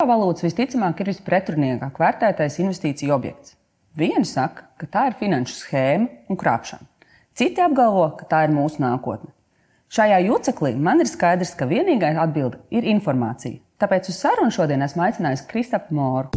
Valūtas 0.00 0.46
visticamāk 0.46 1.02
ir 1.02 1.10
vispretrunīgāk 1.10 1.98
vērtētais 2.00 2.56
investīciju 2.62 3.12
objekts. 3.12 3.56
Vieni 3.96 4.24
saka, 4.24 4.70
ka 4.80 4.86
tā 4.88 5.02
ir 5.10 5.18
finanšu 5.20 5.58
schēma 5.58 6.08
un 6.30 6.38
krāpšana. 6.40 6.86
Citi 7.36 7.60
apgalvo, 7.60 8.06
ka 8.16 8.28
tā 8.30 8.44
ir 8.46 8.54
mūsu 8.54 8.80
nākotne. 8.80 9.32
Šajā 9.90 10.20
juceklī 10.24 10.76
man 10.78 11.02
ir 11.02 11.10
skaidrs, 11.10 11.52
ka 11.58 11.68
vienīgā 11.68 12.14
atbilde 12.22 12.62
ir 12.70 12.86
informācija. 12.88 13.60
Tāpēc 13.80 14.12
uz 14.12 14.20
sarunu 14.22 14.54
šodien 14.54 14.86
esmu 14.86 15.04
aicinājis 15.08 15.46
Kristapu 15.50 15.96
Moru. 15.96 16.30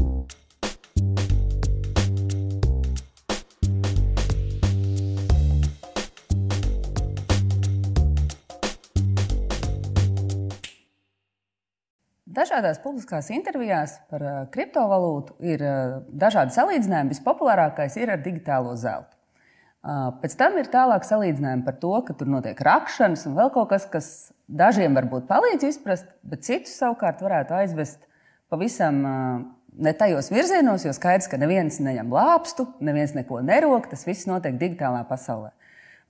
Dažādās 12.34 12.80
publiskās 12.82 13.28
intervijās 13.34 13.98
par 14.10 14.24
uh, 14.26 14.38
kriptovalūtu 14.54 15.36
ir 15.46 15.62
uh, 15.62 15.98
dažādi 16.10 16.56
salīdzinājumi. 16.56 17.14
Vispopulārākais 17.14 17.98
ir 18.02 18.14
ar 18.14 18.24
digitālo 18.24 18.74
zeltu. 18.80 19.14
Uh, 19.84 20.08
pēc 20.22 20.38
tam 20.40 20.56
ir 20.58 20.70
tālāk 20.74 21.06
salīdzinājumi 21.06 21.66
par 21.68 21.78
to, 21.82 21.92
ka 22.08 22.16
tur 22.18 22.32
notiek 22.32 22.62
rakšanas 22.66 23.28
un 23.30 23.36
vēl 23.38 23.52
kaut 23.54 23.70
kas, 23.74 23.86
kas 23.92 24.08
dažiem 24.48 24.96
varbūt 24.98 25.28
palīdz 25.30 25.68
izprast, 25.68 26.08
bet 26.26 26.48
citus 26.48 26.74
savukārt 26.80 27.22
varētu 27.22 27.58
aizvest 27.60 28.08
pavisam 28.50 29.02
ne 29.78 29.94
tajos 29.98 30.30
virzienos, 30.32 30.86
jo 30.86 30.94
skaidrs, 30.96 31.30
ka 31.30 31.40
neviens 31.42 31.80
neņem 31.84 32.12
lāpstu, 32.14 32.68
neviens 32.84 33.16
neko 33.18 33.42
nerok, 33.46 33.90
tas 33.92 34.06
viss 34.08 34.30
notiek 34.30 34.58
digitālā 34.62 35.04
pasaulē. 35.10 35.52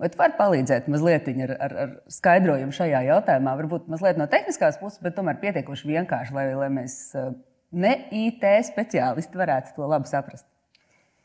Vai 0.03 0.09
tu 0.11 0.19
vari 0.19 0.33
palīdzēt 0.35 0.89
mazliet 0.91 1.29
ar, 1.31 1.51
ar, 1.63 1.73
ar 1.79 1.91
skaidrojumu 2.11 2.75
šajā 2.75 3.05
jautājumā? 3.07 3.53
Varbūt 3.61 3.85
mazliet 3.87 4.17
no 4.19 4.25
tehniskās 4.27 4.75
puses, 4.81 4.99
bet 4.99 5.15
tomēr 5.15 5.37
pietiekoši 5.39 5.87
vienkārši, 5.87 6.33
lai, 6.35 6.49
lai 6.59 6.67
mēs 6.75 6.95
eh, 7.15 7.29
ne 7.71 7.93
IT 8.11 8.43
speciālisti 8.67 9.39
varētu 9.39 9.77
to 9.77 9.87
labi 9.87 10.11
saprast. 10.11 10.43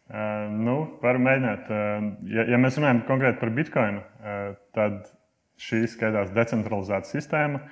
Uh, 0.09 0.47
nu, 0.55 0.77
varu 1.03 1.25
mēģināt. 1.25 1.67
Uh, 1.67 2.06
ja, 2.31 2.45
ja 2.55 2.61
mēs 2.62 2.79
runājam 2.79 3.03
konkrēti 3.11 3.43
par 3.43 3.51
bitkoinu, 3.56 4.05
uh, 4.05 4.55
tad 4.79 5.11
šī 5.59 5.83
skaitās 5.91 6.31
decentralizēta 6.39 7.11
sistēma, 7.11 7.65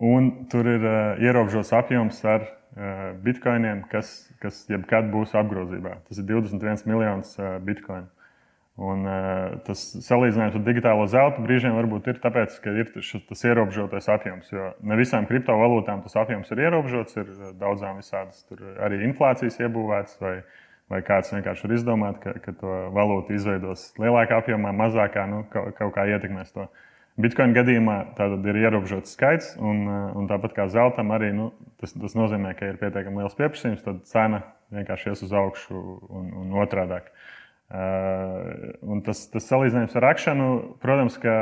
un 0.00 0.32
tur 0.50 0.72
ir 0.72 0.88
uh, 0.88 1.20
ierobežots 1.22 1.74
apjoms 1.76 2.24
ar 2.24 2.48
uh, 2.48 3.04
bitkoiniem, 3.22 3.84
kas, 3.92 4.16
kas 4.42 4.64
jebkad 4.72 5.12
būs 5.12 5.36
apgrozībā. 5.38 6.00
Tas 6.08 6.24
ir 6.24 6.26
21 6.32 6.88
miljonus 6.88 7.36
uh, 7.36 7.60
bitkoinu. 7.68 8.08
Un, 8.80 9.02
uh, 9.04 9.58
tas 9.66 9.80
salīdzinājums 10.00 10.54
ar 10.56 10.62
digitālo 10.64 11.04
zeltu 11.12 11.42
brīžiem 11.44 11.74
varbūt 11.76 12.06
ir 12.08 12.20
tāpēc, 12.22 12.54
ka 12.64 12.72
ir 12.72 12.88
tas 13.28 13.42
ierobežotais 13.44 14.06
apjoms. 14.08 14.48
Jo 14.48 14.70
ne 14.88 14.96
visām 14.96 15.26
kriptovalūtām 15.28 16.00
tas 16.06 16.16
apjoms 16.22 16.48
ir 16.54 16.62
ierobežots, 16.64 17.18
ir 17.20 17.28
eh, 17.28 17.50
daudzām 17.60 18.00
visādas 18.00 18.46
arī 18.80 19.02
inflācijas 19.10 19.60
iebūvētas, 19.60 20.16
vai, 20.24 20.38
vai 20.88 21.02
kāds 21.04 21.34
vienkārši 21.34 21.66
var 21.66 21.74
izdomāt, 21.76 22.22
ka, 22.22 22.32
ka 22.40 22.54
to 22.62 22.78
valūtu 22.96 23.36
izveidos 23.36 23.90
lielākā 24.00 24.40
apjomā, 24.40 24.72
mazākā, 24.78 25.26
nu, 25.28 25.42
kaut, 25.52 25.68
kaut 25.76 25.92
kā 25.98 26.06
ietekmēs 26.14 26.56
to. 26.56 26.64
Bitcoin 27.20 27.52
gadījumā 27.52 27.98
tātad 28.16 28.48
ir 28.48 28.62
ierobežots 28.62 29.12
skaits, 29.18 29.52
un, 29.60 29.84
un 30.16 30.32
tāpat 30.32 30.56
kā 30.56 30.66
zeltam, 30.72 31.12
arī 31.12 31.28
nu, 31.36 31.50
tas, 31.76 31.92
tas 31.92 32.16
nozīmē, 32.16 32.56
ka 32.56 32.72
ir 32.72 32.80
pietiekami 32.80 33.20
liels 33.20 33.36
pieprasījums, 33.36 33.84
tad 33.84 34.00
cena 34.08 34.40
vienkārši 34.72 35.12
ies 35.12 35.26
uz 35.28 35.36
augšu 35.36 35.76
un, 36.08 36.32
un 36.40 36.58
otrādi. 36.64 37.02
Uh, 37.02 37.28
Uh, 37.72 39.00
tas, 39.06 39.22
tas 39.32 39.46
salīdzinājums 39.48 39.94
ar 39.96 40.04
rakšanu, 40.04 40.48
protams, 40.82 41.14
ka 41.22 41.36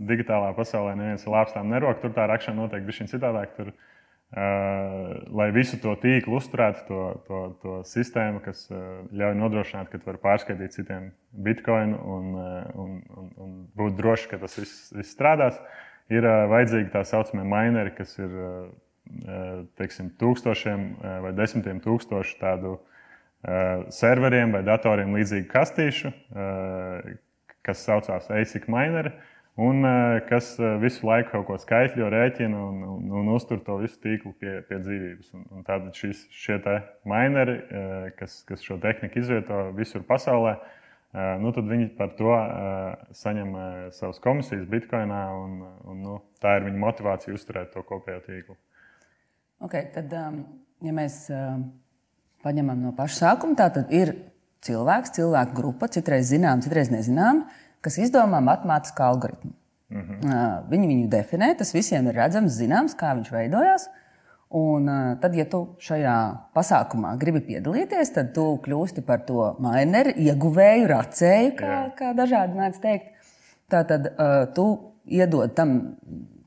digitālā 0.00 0.54
pasaulē 0.56 0.94
neviens 0.96 1.26
ar 1.26 1.34
lāpstām 1.34 1.68
nerok. 1.68 2.00
Tur 2.00 2.14
tā 2.16 2.24
rakšana 2.30 2.62
notiek 2.62 2.86
bija 2.86 3.04
citādāk. 3.10 3.52
Tur, 3.58 3.74
uh, 3.74 5.10
lai 5.36 5.50
visu 5.52 5.76
to 5.82 5.92
tīklu 6.00 6.38
uzturētu, 6.38 6.86
to, 6.88 7.02
to, 7.28 7.42
to 7.60 7.76
sistēmu, 7.92 8.40
kas 8.46 8.64
uh, 8.72 9.04
ļauj 9.12 9.36
nodrošināt, 9.42 9.92
ka 9.92 10.00
var 10.06 10.20
pārskaitīt 10.24 10.78
citiem 10.78 11.10
bitkoinu 11.44 12.00
un, 12.16 12.32
un, 12.86 12.96
un, 13.12 13.30
un 13.36 13.54
būt 13.76 14.00
droši, 14.00 14.32
ka 14.32 14.40
tas 14.46 14.56
viss, 14.56 14.88
viss 14.96 15.12
strādās, 15.12 15.60
ir 16.08 16.24
uh, 16.24 16.46
vajadzīgi 16.56 16.94
tā 16.96 17.04
saucamie 17.04 17.44
mineri, 17.44 17.92
kas 18.00 18.16
ir 18.16 18.32
uh, 18.32 19.64
teiksim, 19.76 20.14
tūkstošiem 20.24 20.92
vai 21.22 21.36
desmitiem 21.36 21.84
tūkstošu 21.84 22.40
tādu 22.40 22.78
uh, 22.78 22.92
serveriem 23.94 24.54
vai 24.56 24.64
datoriem 24.66 25.14
līdzīgu 25.14 25.48
kastīšu, 25.52 26.10
eh, 26.10 27.16
kas 27.66 27.82
saucās 27.86 28.28
ASIC 28.30 28.66
mineri, 28.70 29.12
un 29.56 29.86
eh, 29.86 30.20
kas 30.28 30.54
visu 30.82 31.06
laiku 31.06 31.30
kaut 31.32 31.46
ko 31.50 31.58
skaitļo, 31.62 32.08
rēķina 32.12 32.62
un, 32.68 32.80
un, 32.96 33.12
un 33.20 33.30
uztur 33.34 33.62
to 33.66 33.78
visu 33.82 34.00
tīklu 34.02 34.34
pie, 34.40 34.56
pie 34.68 34.80
dzīvības. 34.82 35.30
Un, 35.38 35.46
un 35.50 35.68
tātad 35.68 35.94
šis, 35.94 36.26
šie 36.34 36.58
mineri, 37.06 37.60
kas, 38.18 38.40
kas 38.48 38.66
šo 38.66 38.80
tehniku 38.82 39.22
izvieto 39.22 39.70
visur 39.78 40.02
pasaulē, 40.08 40.56
nu, 41.40 41.54
tad 41.54 41.70
viņi 41.70 41.92
par 41.96 42.12
to 42.18 42.34
saņem 43.16 43.54
savas 43.94 44.18
komisijas 44.20 44.66
bitkoinā, 44.68 45.22
un, 45.38 45.62
un 45.86 46.02
nu, 46.02 46.20
tā 46.42 46.58
ir 46.58 46.66
viņa 46.66 46.82
motivācija 46.82 47.34
uzturēt 47.38 47.72
to 47.72 47.86
kopējo 47.86 48.20
tīklu. 48.26 48.58
Okay, 49.64 49.86
tad, 49.94 50.12
um, 50.12 50.42
ja 50.84 50.92
mēs 50.92 51.22
uh 51.32 51.60
paņemam 52.46 52.86
no 52.86 52.94
paša 52.96 53.18
sākuma. 53.22 53.58
Tā 53.58 53.68
tad 53.74 53.92
ir 53.94 54.14
cilvēks, 54.66 55.14
cilvēku 55.18 55.56
grupa, 55.58 55.90
citreiz 55.92 56.30
zināma, 56.30 56.64
citreiz 56.64 56.90
nezināma, 56.92 57.46
kas 57.84 57.98
izdomā 58.02 58.40
matemātisku 58.44 59.04
algoritmu. 59.06 59.52
Mm 59.90 60.02
-hmm. 60.02 60.64
Viņi 60.70 60.88
viņu 60.90 61.08
definē, 61.08 61.52
tas 61.58 61.74
visiem 61.74 62.06
ir 62.06 62.14
redzams, 62.14 62.58
zināms, 62.58 62.96
kā 62.98 63.14
viņš 63.14 63.30
veidojās. 63.32 63.88
Un 64.50 64.86
tad, 65.20 65.34
ja 65.34 65.44
tu 65.50 65.60
šajā 65.82 66.16
pasākumā 66.54 67.16
gribi 67.18 67.40
piedalīties, 67.40 68.12
tad 68.14 68.32
tu 68.34 68.44
kļūsti 68.62 69.02
par 69.06 69.24
to 69.26 69.56
mineru, 69.58 70.10
ieguvēju, 70.16 70.86
racēju, 70.86 71.52
kā, 71.58 71.70
Jā. 71.72 71.94
kā 71.98 72.12
dažādi 72.14 72.54
mēdz 72.54 72.80
teikt. 72.80 73.06
Tā 73.70 73.82
tad 73.86 74.12
tu 74.54 74.66
iedod 75.04 75.54
tam 75.54 75.96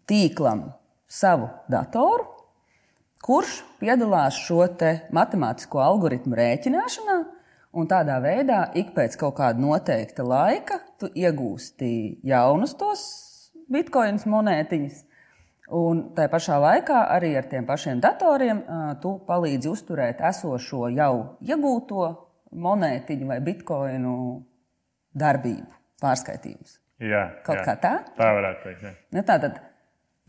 tīklam 0.08 0.64
savu 1.08 1.50
datoru, 1.68 2.39
kurš 3.26 3.60
piedalās 3.82 4.38
šo 4.46 4.66
matemātisko 5.16 5.82
algoritmu 5.84 6.38
rēķināšanā. 6.40 7.18
Un 7.78 7.86
tādā 7.86 8.18
veidā 8.24 8.64
ik 8.74 8.96
pēc 8.96 9.18
kaut 9.20 9.36
kāda 9.38 9.62
noteikta 9.62 10.24
laika 10.26 10.80
tu 10.98 11.12
iegūsti 11.14 11.92
jaunus 12.26 12.74
tos 12.80 13.04
bitkoinu 13.70 14.26
monētiņus. 14.26 15.04
Un 15.78 16.02
tā 16.18 16.26
pašā 16.32 16.58
laikā 16.58 17.04
arī 17.14 17.36
ar 17.38 17.46
tiem 17.52 17.68
pašiem 17.68 18.00
datoriem 18.02 18.64
tu 19.04 19.20
palīdzi 19.28 19.70
uzturēt 19.70 20.24
esošo 20.32 20.88
jau 20.96 21.38
iegūto 21.46 22.08
monētiņu 22.58 23.30
vai 23.30 23.38
bitkoinu 23.46 24.14
darbību, 25.14 25.70
pārskaitījumus. 26.02 26.80
Jā, 27.06 27.22
kaut 27.46 27.62
jā. 27.62 27.66
kā 27.68 27.76
tā? 27.80 27.92
Tā 28.18 28.30
varētu 28.36 28.66
teikt. 28.66 28.88
Jā. 28.88 28.94
Nu, 29.14 29.24
tā 29.28 29.38
tad 29.46 29.60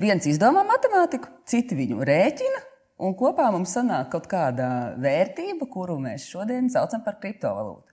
viens 0.00 0.28
izdomā 0.28 0.62
matemātiku, 0.68 1.32
citi 1.48 1.78
viņu 1.78 2.04
rēķina, 2.04 2.60
Un 3.00 3.14
kopā 3.16 3.46
mums 3.52 3.72
sanāk 3.72 4.10
kaut 4.12 4.26
kāda 4.28 4.92
vērtība, 5.00 5.64
kuru 5.72 5.96
mēs 6.02 6.26
šodien 6.28 6.68
saucam 6.72 7.00
par 7.04 7.16
kriptovalūtu. 7.22 7.88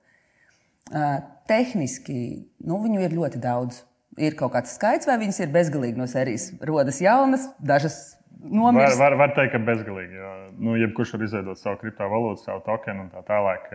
Tehniski 1.48 2.20
nu, 2.68 2.80
viņu 2.84 3.04
ir 3.06 3.16
ļoti 3.16 3.40
daudz. 3.44 3.84
Ir 4.18 4.34
kaut 4.36 4.56
kāds 4.56 4.74
skaits, 4.74 5.08
vai 5.08 5.20
viņas 5.22 5.44
ir 5.44 5.52
bezgalīgi 5.54 6.00
no 6.00 6.08
sērijas. 6.10 6.50
Rodas 6.66 7.00
jaunas, 7.04 7.46
dažas 7.62 8.18
nomirst. 8.42 8.98
Var, 8.98 9.14
var, 9.14 9.18
var 9.22 9.36
teikt, 9.38 9.54
ka 9.54 9.62
bezgalīgi. 9.62 10.18
Jo, 10.18 10.32
nu, 10.58 10.74
jebkurš 10.82 11.14
var 11.16 11.26
izveidot 11.28 11.62
savu 11.62 11.80
kriptovalūtu, 11.84 12.42
savu 12.44 12.64
tokenu 12.66 13.06
un 13.06 13.12
tā 13.14 13.22
tālāk. 13.28 13.70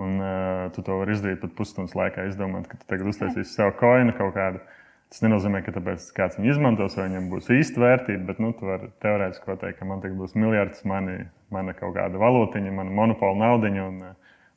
Un 0.00 0.16
uh, 0.18 0.66
tu 0.74 0.82
to 0.84 0.96
vari 1.00 1.14
izdarīt 1.14 1.40
pat 1.42 1.54
pusstundas 1.58 1.94
laikā, 1.98 2.24
izdomāt, 2.30 2.68
ka 2.70 2.78
tu 2.80 2.88
tagad 2.88 3.10
uztaisīsi 3.12 3.52
savu 3.52 3.76
koinu 3.80 4.14
kaut 4.18 4.34
kādu. 4.36 4.62
Tas 5.10 5.24
nenozīmē, 5.24 5.58
ka 5.66 5.72
tāpēc 5.74 6.04
kāds 6.14 6.38
viņu 6.38 6.52
izmantos, 6.52 6.94
vai 6.94 7.08
viņam 7.08 7.24
būs 7.32 7.48
īsta 7.50 7.82
vērtība, 7.82 8.28
bet 8.28 8.42
nu, 8.42 8.52
tu 8.54 8.68
vari 8.68 8.92
teorētiski 9.02 9.48
pateikt, 9.48 9.80
ka 9.80 9.88
man 9.90 10.02
tagad 10.04 10.20
būs 10.20 10.36
miljards, 10.38 10.84
mani, 10.86 11.16
mana 11.50 11.74
kaut 11.74 11.96
kāda 11.96 12.20
valūtiņa, 12.22 12.74
mana 12.76 12.94
monopola 12.94 13.40
naudiņa. 13.40 13.88
Un, 13.90 14.04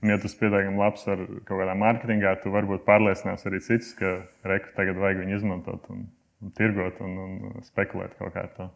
un, 0.03 0.11
ja 0.11 0.19
tas 0.21 0.37
pietiekami 0.37 0.77
labs 0.77 1.07
ar 1.09 1.25
kaut 1.47 1.55
kādā 1.57 1.73
mārketingā, 1.81 2.35
tu 2.43 2.53
varbūt 2.53 2.85
pārliecinās 2.85 3.47
arī 3.49 3.63
citus, 3.65 3.95
ka 3.97 4.13
reku 4.45 4.75
tagad 4.77 5.01
vajag 5.01 5.23
viņu 5.23 5.39
izmantot 5.39 5.89
un, 5.89 6.05
un 6.45 6.53
tirgot 6.59 7.01
un, 7.01 7.17
un 7.49 7.65
spekulēt 7.65 8.13
kaut 8.21 8.37
kā 8.37 8.45
tādu. 8.53 8.69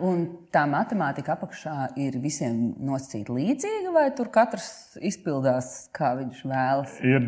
Un 0.00 0.22
tā 0.54 0.62
matemātika 0.70 1.34
apakšā 1.34 1.90
ir 2.00 2.14
visiem 2.22 2.70
nosacīta 2.80 3.34
līdzīga, 3.36 3.90
vai 3.92 4.04
tur 4.16 4.30
katrs 4.32 4.96
izpildās, 5.04 5.90
kā 5.96 6.12
viņš 6.16 6.40
vēlas? 6.48 6.94
Ir 7.04 7.26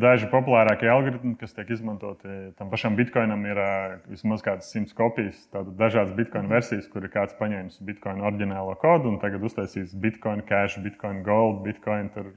daži 0.00 0.30
populārākie 0.32 0.88
algoritmi, 0.92 1.34
kas 1.40 1.52
tiek 1.56 1.74
izmantoti. 1.76 2.54
Tam 2.56 2.70
pašam 2.72 2.96
bitkoinam 2.96 3.44
ir 3.50 3.60
vismaz 4.08 4.44
kādas 4.46 4.70
simts 4.72 4.96
kopijas, 4.96 5.42
tādas 5.52 5.76
dažādas 5.76 6.16
bitkoina 6.16 6.48
versijas, 6.54 6.88
kur 6.92 7.04
ir 7.04 7.12
kāds 7.12 7.36
paņēmis 7.40 7.82
bitkoina 7.84 8.30
oriģinālo 8.30 8.78
kodu 8.80 9.12
un 9.12 9.20
tagad 9.20 9.44
uztaisījis 9.50 9.96
bitkoina 10.00 10.46
cash, 10.48 10.80
bitkoina 10.84 11.20
gold, 11.26 11.64
bitkoina 11.66 12.28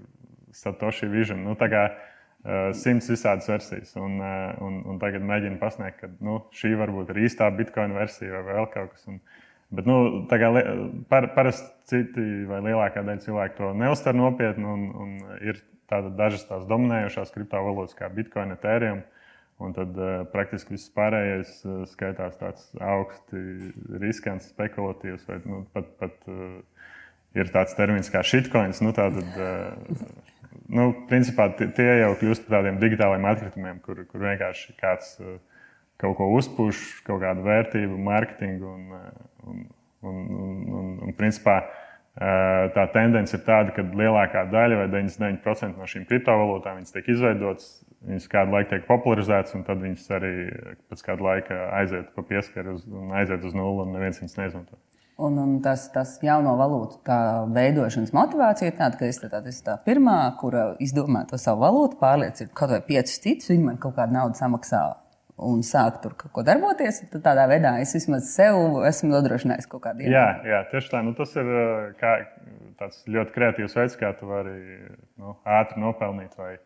satoshi 0.55 1.07
vision. 1.07 1.45
Nu, 1.45 1.55
simts 2.75 3.09
visādas 3.11 3.49
versijas, 3.51 3.91
un, 3.99 4.19
un, 4.63 4.79
un 4.87 4.99
tagad 5.01 5.23
mēģinu 5.27 5.59
pasniegt, 5.59 5.99
ka 5.99 6.07
nu, 6.23 6.37
šī 6.55 6.71
varbūt 6.79 7.11
ir 7.11 7.25
īstā 7.27 7.49
bitkoina 7.51 7.97
versija 7.99 8.39
vai 8.39 8.55
vēl 8.55 8.69
kaut 8.73 8.93
kas. 8.95 9.07
Un, 9.11 9.19
Bet, 9.69 9.85
nu, 9.85 10.25
par, 11.09 11.27
parasti 11.35 11.69
citi 11.89 12.23
vai 12.49 12.63
lielākā 12.65 13.03
daļa 13.05 13.21
cilvēku 13.21 13.57
to 13.59 13.67
neuztver 13.77 14.15
nopietni. 14.17 14.65
Un, 14.65 14.87
un 14.97 15.11
ir 15.45 15.61
dažas 15.89 16.47
tās 16.49 16.65
dominējošās 16.69 17.33
kriptovalūtas, 17.35 17.97
kā 17.97 18.09
Bitcoin, 18.13 18.55
Ethereum. 18.57 19.03
Un 19.59 19.73
tad 19.75 19.97
uh, 19.99 20.23
praktiski 20.31 20.77
viss 20.77 20.89
pārējais 20.95 21.51
uh, 21.67 21.83
skaitās 21.91 22.37
tāds 22.39 22.69
augsti 22.79 23.41
riskants, 23.99 24.47
spekulatīvs, 24.53 25.25
vai 25.27 25.41
nu, 25.43 25.65
pat, 25.75 25.89
pat 25.99 26.29
uh, 26.31 26.61
ir 27.35 27.51
tāds 27.51 27.75
termins 27.75 28.09
kā 28.13 28.23
shitcoins. 28.23 28.79
Nu, 28.85 28.93
tātad, 28.95 29.35
uh, 29.35 30.55
nu, 30.71 30.87
principā 31.11 31.49
tie 31.59 31.89
jau 31.99 32.13
kļūst 32.21 32.47
par 32.47 32.61
tādiem 32.61 32.79
digitāliem 32.81 33.27
atkritumiem, 33.27 33.83
kur, 33.83 33.99
kur 34.07 34.23
vienkārši 34.29 34.77
kāds 34.79 35.17
uh, 35.19 35.35
kaut 35.99 36.17
ko 36.19 36.29
uzpūš, 36.37 37.03
kaut 37.07 37.21
kādu 37.23 37.43
vērtību, 37.47 37.99
mārketingu 38.07 38.71
un, 38.71 38.87
un, 39.49 39.61
un, 40.01 40.25
un, 40.39 40.57
un, 40.79 40.89
un 41.07 41.17
principā. 41.17 41.61
Tā 42.19 42.83
tendence 42.91 43.35
ir 43.37 43.43
tāda, 43.45 43.71
ka 43.71 43.83
lielākā 43.85 44.43
daļa, 44.51 44.81
vai 44.81 44.87
99% 44.91 45.77
no 45.79 45.87
šīm 45.87 46.07
kriptovalūtām, 46.09 46.81
tiek 46.91 47.13
izveidotas 47.13 47.77
Viņas 47.99 48.29
kādu 48.31 48.53
laiku 48.55 48.71
tiek 48.71 48.85
popularizētas, 48.87 49.55
un 49.57 49.65
tad 49.67 49.81
viņas 49.83 50.05
arī 50.15 50.35
pēc 50.87 51.01
kāda 51.03 51.25
laika 51.25 51.57
aiziet 51.81 52.13
pa 52.15 52.23
pieskaru 52.29 52.77
un 52.95 53.11
aiziet 53.19 53.43
uz 53.43 53.57
nulli, 53.57 53.83
un 53.83 53.91
neviens 53.97 54.21
viņas 54.21 54.37
neizmanto. 54.37 54.79
Un, 55.19 55.35
un 55.35 55.57
tas, 55.59 55.89
tas 55.91 56.13
jauno 56.23 56.53
valūtu 56.55 57.01
veidošanas 57.51 58.13
motivācija 58.15 58.71
ir 58.71 58.77
tāda, 58.77 58.95
ka 58.95 59.09
es 59.11 59.19
tā, 59.19 59.41
tā 59.65 59.75
pirmā, 59.83 60.15
kura 60.39 60.69
izdomā 60.79 61.25
to 61.27 61.35
savu 61.41 61.65
valūtu, 61.65 61.99
pārliecina 61.99 62.55
kaut 62.55 62.71
vai 62.71 62.79
piecus 62.87 63.19
citus, 63.19 63.51
viņi 63.51 63.65
man 63.65 63.81
kaut 63.83 63.97
kādu 63.99 64.15
naudu 64.15 64.39
samaksā 64.39 64.85
un 65.45 65.61
sāk 65.65 66.01
tur 66.03 66.15
kaut 66.19 66.33
ko 66.35 66.45
darboties. 66.47 67.01
Tad 67.13 67.23
tādā 67.25 67.45
veidā 67.51 67.77
es 67.83 67.93
vismaz 67.97 68.31
sev 68.33 68.79
esmu 68.89 69.13
nodrošinājis 69.15 69.69
kaut 69.71 69.85
kādu 69.87 70.05
ienākumu. 70.05 70.15
Jā, 70.15 70.55
jā, 70.55 70.63
tieši 70.73 70.93
tā. 70.93 71.03
Nu, 71.05 71.15
tas 71.17 71.35
ir 71.39 71.51
kā, 72.01 72.15
tāds 72.81 73.03
ļoti 73.07 73.35
kreatīvs 73.35 73.77
veids, 73.79 73.99
kā 73.99 74.11
tu 74.19 74.29
vari 74.29 74.57
nu, 75.19 75.37
ātri 75.59 75.83
nopelnīt. 75.83 76.35
Vai, 76.39 76.57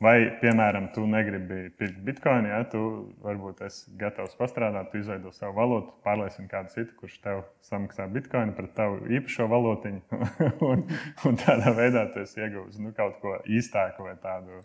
Vai, 0.00 0.14
piemēram, 0.40 0.86
tu 0.94 1.02
negribi 1.04 1.66
pirkt 1.76 1.98
bitkoinu, 2.06 2.48
ja 2.48 2.62
tu 2.72 2.80
varbūt 3.20 3.58
esi 3.66 3.90
gatavs 4.00 4.32
pastrādāt, 4.38 4.88
tu 4.88 5.02
izveido 5.02 5.28
savu 5.36 5.58
valūtu, 5.58 5.92
pārliecini 6.06 6.48
kādu 6.48 6.72
citu, 6.72 6.94
kurš 7.02 7.18
tev 7.20 7.42
samaksā 7.68 8.06
bitkoinu 8.14 8.54
par 8.56 8.70
tavu 8.78 9.02
īpašo 9.12 9.44
valūtiņu. 9.52 10.20
un, 10.70 10.86
un 11.28 11.36
tādā 11.42 11.74
veidā 11.76 12.06
tu 12.14 12.24
iegūsi 12.24 12.80
nu, 12.80 12.94
kaut 12.96 13.20
ko 13.20 13.36
īstāku 13.44 14.08
vai 14.08 14.16
tādu 14.24 14.62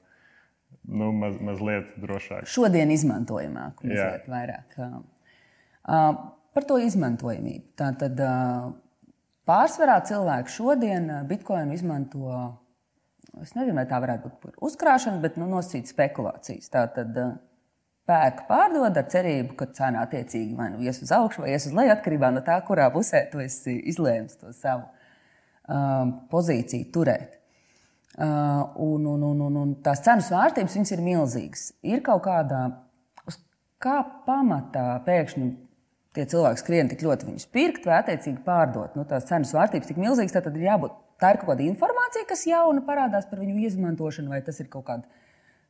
nu, 0.83 1.11
maz, 1.15 1.37
mazliet 1.43 1.93
drošāku. 2.01 2.49
Šodien 2.49 2.91
izmantojamāku, 2.95 3.87
mazliet 3.89 4.27
vairāk. 4.31 4.75
Uh, 4.79 6.09
par 6.55 6.67
to 6.67 6.77
izmantojamību. 6.81 7.71
Tātad 7.79 8.19
uh, 8.25 8.69
pārsvarā 9.49 10.01
cilvēki 10.07 10.55
šodien 10.57 11.09
bitkoinu 11.29 11.75
izmanto 11.77 12.35
es 13.43 13.53
nezinu, 13.55 13.75
vai 13.79 13.85
tā 13.89 13.99
varētu 14.01 14.31
būt 14.43 14.59
uzkrāšana, 14.63 15.21
bet 15.23 15.39
nu, 15.39 15.47
nosacīt 15.49 15.89
spekulācijas. 15.91 16.69
Tā 16.71 16.85
tad 16.95 17.17
eh, 17.19 17.33
pērk, 18.09 18.45
pārdod 18.49 18.97
ar 18.99 19.07
cerību, 19.11 19.55
ka 19.59 19.69
cena 19.75 20.03
attiecīgi 20.05 20.55
vai 20.57 20.69
nu 20.73 20.83
ies 20.85 21.01
uz 21.03 21.13
augšu, 21.15 21.43
vai 21.45 21.55
ies 21.55 21.67
uz 21.69 21.75
leju, 21.75 21.93
atkarībā 21.95 22.31
no 22.33 22.43
tā, 22.45 22.57
kurā 22.67 22.87
pusē 22.93 23.25
tu 23.31 23.41
esi 23.43 23.77
izlēmis 23.91 24.39
to 24.41 24.53
savu 24.55 24.85
um, 24.85 26.13
pozīciju 26.31 26.91
turēt. 26.95 27.39
Uh, 28.15 28.71
un, 28.79 29.03
un, 29.11 29.23
un, 29.27 29.39
un, 29.43 29.55
un 29.59 29.71
tās 29.83 29.99
cenu 30.05 30.23
svārstības 30.23 30.77
ir 30.95 31.01
milzīgas. 31.03 31.65
Ir 31.83 31.99
kaut 32.03 32.21
kādā, 32.23 32.61
uz 33.27 33.35
kā 33.83 33.97
pamatā 34.23 35.01
pēkšņi 35.03 35.49
tie 36.15 36.23
cilvēki 36.31 36.61
skrien 36.61 36.91
tik 36.91 37.03
ļoti 37.03 37.27
viņus 37.27 37.49
pirkt 37.51 37.89
vai 37.89 37.97
attiecīgi 37.99 38.39
pārdot. 38.45 38.95
Nu, 38.95 39.03
tās 39.09 39.27
cenu 39.27 39.49
svārstības 39.49 39.91
tik 39.91 39.99
milzīgas, 39.99 40.37
tad 40.37 40.55
ir 40.55 40.69
jābūt 40.69 40.95
tā 41.19 41.33
ir 41.33 41.41
kaut 41.41 41.51
kāda 41.53 41.67
informācija, 41.67 42.27
kas 42.29 42.45
jauna 42.47 42.83
parādās 42.87 43.27
par 43.29 43.41
viņu 43.43 43.59
izmantošanu, 43.67 44.31
vai 44.31 44.41
tas 44.45 44.59
ir 44.63 44.71
kaut 44.71 44.87
kāda 44.89 45.23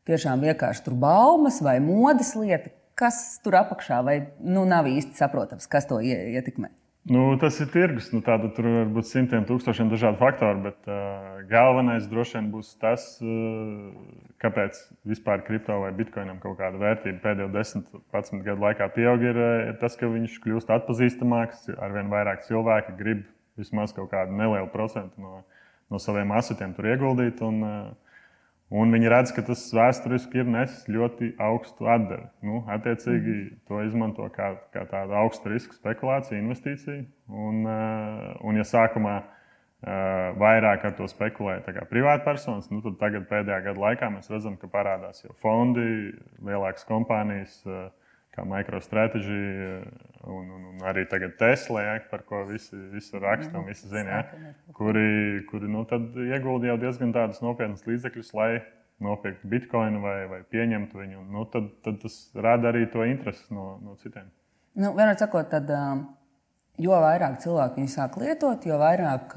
tiešām 0.09 0.45
vienkārši 0.45 0.86
tur 0.86 0.97
baumas 1.01 1.62
vai 1.65 1.80
modes 1.83 2.33
lieta, 2.38 2.69
kas 2.97 3.39
tur 3.44 3.57
apakšā, 3.59 4.01
vai 4.06 4.19
nu, 4.39 4.65
nav 4.69 4.88
īsti 4.89 5.18
saprotams, 5.18 5.65
kas 5.71 5.89
to 5.89 5.97
ietekmē. 6.01 6.69
Nu, 7.06 7.38
tas 7.38 7.60
ir 7.62 7.68
tirgus. 7.69 8.07
Nu, 8.10 8.24
tāda, 8.25 8.50
tur 8.56 8.66
var 8.66 8.88
būt 8.90 9.06
simtiem 9.06 9.44
tūkstošiem 9.46 9.92
dažādu 9.92 10.18
faktoru, 10.18 10.63
bet 10.63 10.88
uh, 10.90 11.44
galvenais 11.52 12.07
droši 12.10 12.40
vien 12.40 12.48
būs 12.50 12.72
tas, 12.81 13.04
uh, 13.22 13.92
kāpēc 14.42 14.80
vispār 15.06 15.44
kripto 15.46 15.78
vai 15.84 15.92
bitkoinam 15.94 16.40
kaut 16.42 16.57
kāda 16.63 16.81
vērtība 16.81 17.22
pēdējo 17.22 17.52
10, 17.54 17.86
11 18.10 18.42
gadu 18.48 18.66
laikā 18.66 18.90
pieaug. 18.98 19.22
Ir, 19.22 19.38
ir 19.69 19.78
tas, 19.84 19.94
ka 20.00 20.10
viņš 20.10 20.40
kļūst 20.48 20.74
atpazīstamāks, 20.80 21.69
arvien 21.78 22.10
vairāk 22.10 22.42
cilvēki 22.50 22.98
grib 22.98 23.22
vismaz 23.60 23.94
kaut 23.96 24.10
kādu 24.12 24.34
nelielu 24.36 24.68
procentu 24.74 25.22
no, 25.22 25.44
no 25.94 26.02
saviem 26.02 26.34
asetiem 26.36 26.74
tur 26.75 26.90
ieguldīt. 26.90 27.42
Un, 27.46 27.62
eh, 27.69 28.05
un 28.73 28.94
viņi 28.95 29.12
redz, 29.12 29.33
ka 29.35 29.44
tas 29.45 29.63
vēsturiski 29.75 30.41
ir 30.41 30.50
nesis 30.50 30.88
ļoti 30.91 31.33
augstu 31.41 31.89
atdevi. 31.91 32.27
Nu, 32.45 32.63
attiecīgi 32.71 33.38
to 33.69 33.83
izmanto 33.85 34.27
kā, 34.33 34.56
kā 34.73 34.85
tādu 34.89 35.17
augstu 35.21 35.53
risku 35.53 35.77
spekulāciju, 35.77 36.41
investīciju. 36.41 37.06
Un, 37.29 37.65
eh, 37.69 38.29
un 38.45 38.62
ja 38.62 38.65
sākumā 38.67 39.17
eh, 39.21 40.31
vairāk 40.41 40.88
ar 40.89 40.95
to 40.97 41.09
spekulē 41.12 41.59
privātpersonas, 41.91 42.71
nu, 42.71 42.81
tad 42.85 42.97
tagad 43.01 43.29
pēdējā 43.29 43.62
gada 43.69 43.85
laikā 43.89 44.12
mēs 44.13 44.31
redzam, 44.33 44.57
ka 44.57 44.71
parādās 44.71 45.25
jau 45.25 45.35
fondi, 45.41 46.15
lielākas 46.41 46.88
kompānijas 46.89 47.61
kā 48.35 48.45
MicroStrategy 48.47 49.41
un, 50.27 50.49
un, 50.51 50.63
un 50.73 50.85
arī 50.87 51.05
Tesla, 51.09 51.81
ja, 51.81 51.97
par 52.11 52.25
ko 52.27 52.43
visi, 52.49 52.75
visi 52.93 53.19
raksta 53.19 53.59
un 53.59 53.69
visi 53.69 53.87
zina, 53.87 54.21
ja, 54.21 54.53
kuri, 54.75 55.45
kuri 55.49 55.69
nu, 55.71 55.85
ieguldīja 56.27 56.77
diezgan 56.81 57.13
tādus 57.15 57.41
nopietnus 57.45 57.85
līdzekļus, 57.87 58.33
lai 58.35 58.49
nopirktu 59.03 59.47
bitkoinu 59.51 60.01
vai, 60.03 60.17
vai 60.31 60.41
pieņemtu 60.51 60.99
viņu. 61.01 61.23
Nu, 61.31 61.45
tad, 61.51 61.67
tad 61.83 61.99
tas 62.03 62.17
rada 62.35 62.71
arī 62.71 62.85
to 62.91 63.03
interesi 63.07 63.47
no, 63.53 63.75
no 63.83 63.95
citiem. 63.99 64.29
Nu, 64.75 64.91
vienmēr 64.95 65.17
sakot, 65.19 65.49
tad, 65.51 65.71
jo 66.81 66.99
vairāk 67.03 67.39
cilvēku 67.43 67.81
viņu 67.81 67.91
sāk 67.91 68.17
lietot, 68.21 68.67
jo 68.67 68.79
vairāk 68.79 69.35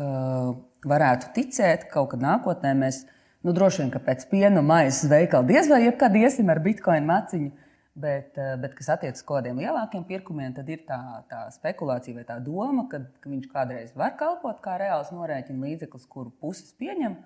varētu 0.89 1.33
ticēt, 1.35 1.89
ka 1.89 1.99
kaut 1.99 2.13
kad 2.15 2.23
nākotnē 2.23 2.75
mēs 2.79 3.05
nu, 3.47 3.55
droši 3.55 3.85
vien 3.85 4.05
pēc 4.05 4.27
piena 4.31 4.63
maizes 4.65 5.11
veikala 5.11 5.47
diez 5.47 5.71
vai 5.71 5.85
jebkad 5.87 6.17
iesim 6.19 6.51
ar 6.53 6.63
bitkoinu 6.63 7.11
maciņu. 7.11 7.51
Bet, 7.99 8.37
eh, 8.39 8.55
bet 8.63 8.77
kas 8.79 8.93
attiecas 8.95 9.19
uz 9.19 9.27
kaut 9.27 9.41
kādiem 9.41 9.59
lielākiem 9.59 10.05
pirkumiem, 10.07 10.53
tad 10.55 10.69
ir 10.71 10.85
tā, 10.87 10.99
tā 11.31 11.41
spekulācija 11.51 12.15
vai 12.15 12.25
tā 12.29 12.37
doma, 12.45 12.85
ka, 12.91 13.01
ka 13.19 13.31
viņš 13.33 13.49
kādreiz 13.51 13.91
var 13.99 14.15
kalpot 14.21 14.61
kā 14.63 14.77
reāls 14.79 15.11
norēķina 15.11 15.67
līdzeklis, 15.67 16.07
kuru 16.07 16.31
puses 16.31 16.71
pieņem. 16.79 17.17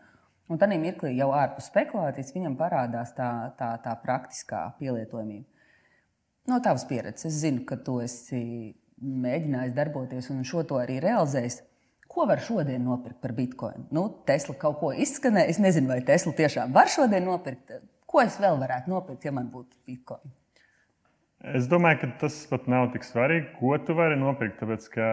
Un 0.49 0.61
tad 0.61 0.73
mirklī 0.73 1.13
jau 1.17 1.29
ārpus 1.37 1.69
spekulācijas 1.69 2.33
viņam 2.35 2.57
parādās 2.61 3.13
tā, 3.17 3.29
tā, 3.59 3.75
tā 3.85 3.93
praktiskā 4.01 4.65
pielietojamība. 4.81 5.45
No 6.49 6.59
tavas 6.65 6.87
pieredzes, 6.89 7.29
es 7.29 7.43
zinu, 7.45 7.63
ka 7.69 7.77
tu 7.77 8.01
esi 8.03 8.43
mēģinājis 9.03 9.77
darboties 9.77 10.31
un 10.33 10.43
šo 10.47 10.65
to 10.67 10.81
arī 10.81 10.99
realizējis. 11.05 11.61
Ko 12.13 12.27
var 12.29 12.43
šodien 12.45 12.83
nopirkt 12.85 13.23
par 13.23 13.33
bitkoinu? 13.37 13.87
Nu, 13.95 14.09
Tesla 14.29 14.57
kaut 14.61 14.81
ko 14.81 14.91
izskanēja. 14.93 15.53
Es 15.53 15.61
nezinu, 15.63 15.93
vai 15.93 16.03
Tesla 16.05 16.35
tiešām 16.37 16.75
var 16.75 16.91
šodien 16.93 17.25
nopirkt. 17.29 17.77
Ko 18.09 18.21
es 18.25 18.37
vēl 18.41 18.59
varētu 18.61 18.93
nopirkt, 18.93 19.25
ja 19.25 19.33
man 19.33 19.49
būtu 19.53 19.79
bitkoina? 19.89 20.33
Es 21.43 21.65
domāju, 21.67 21.99
ka 21.99 22.09
tas 22.21 22.37
pat 22.47 22.69
nav 22.71 22.93
tik 22.93 23.03
svarīgi, 23.03 23.49
ko 23.59 23.75
tu 23.83 23.97
vari 23.99 24.15
nopirkt. 24.19 24.61
Tāpēc, 24.61 24.85
ka 24.95 25.07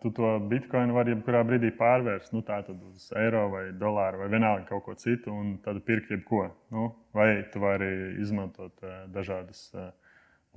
tu 0.00 0.08
to 0.16 0.30
bitkoinu 0.48 0.96
vari 0.96 1.12
jebkurā 1.12 1.42
brīdī 1.44 1.68
pārvērst 1.76 2.32
nu, 2.32 2.40
uz 2.88 3.10
eiro 3.20 3.42
vai 3.52 3.66
dolāru 3.76 4.22
vai 4.22 4.30
vienalga 4.32 4.64
kaut 4.70 4.86
ko 4.86 4.94
citu, 4.96 5.34
un 5.34 5.58
tad 5.64 5.82
pirkt 5.84 6.14
jebko. 6.14 6.46
Nu, 6.72 6.88
vai 7.12 7.44
tu 7.52 7.60
vari 7.60 7.90
izmantot 8.24 8.72
uh, 8.80 9.04
dažādas 9.12 9.68
uh, 9.74 9.90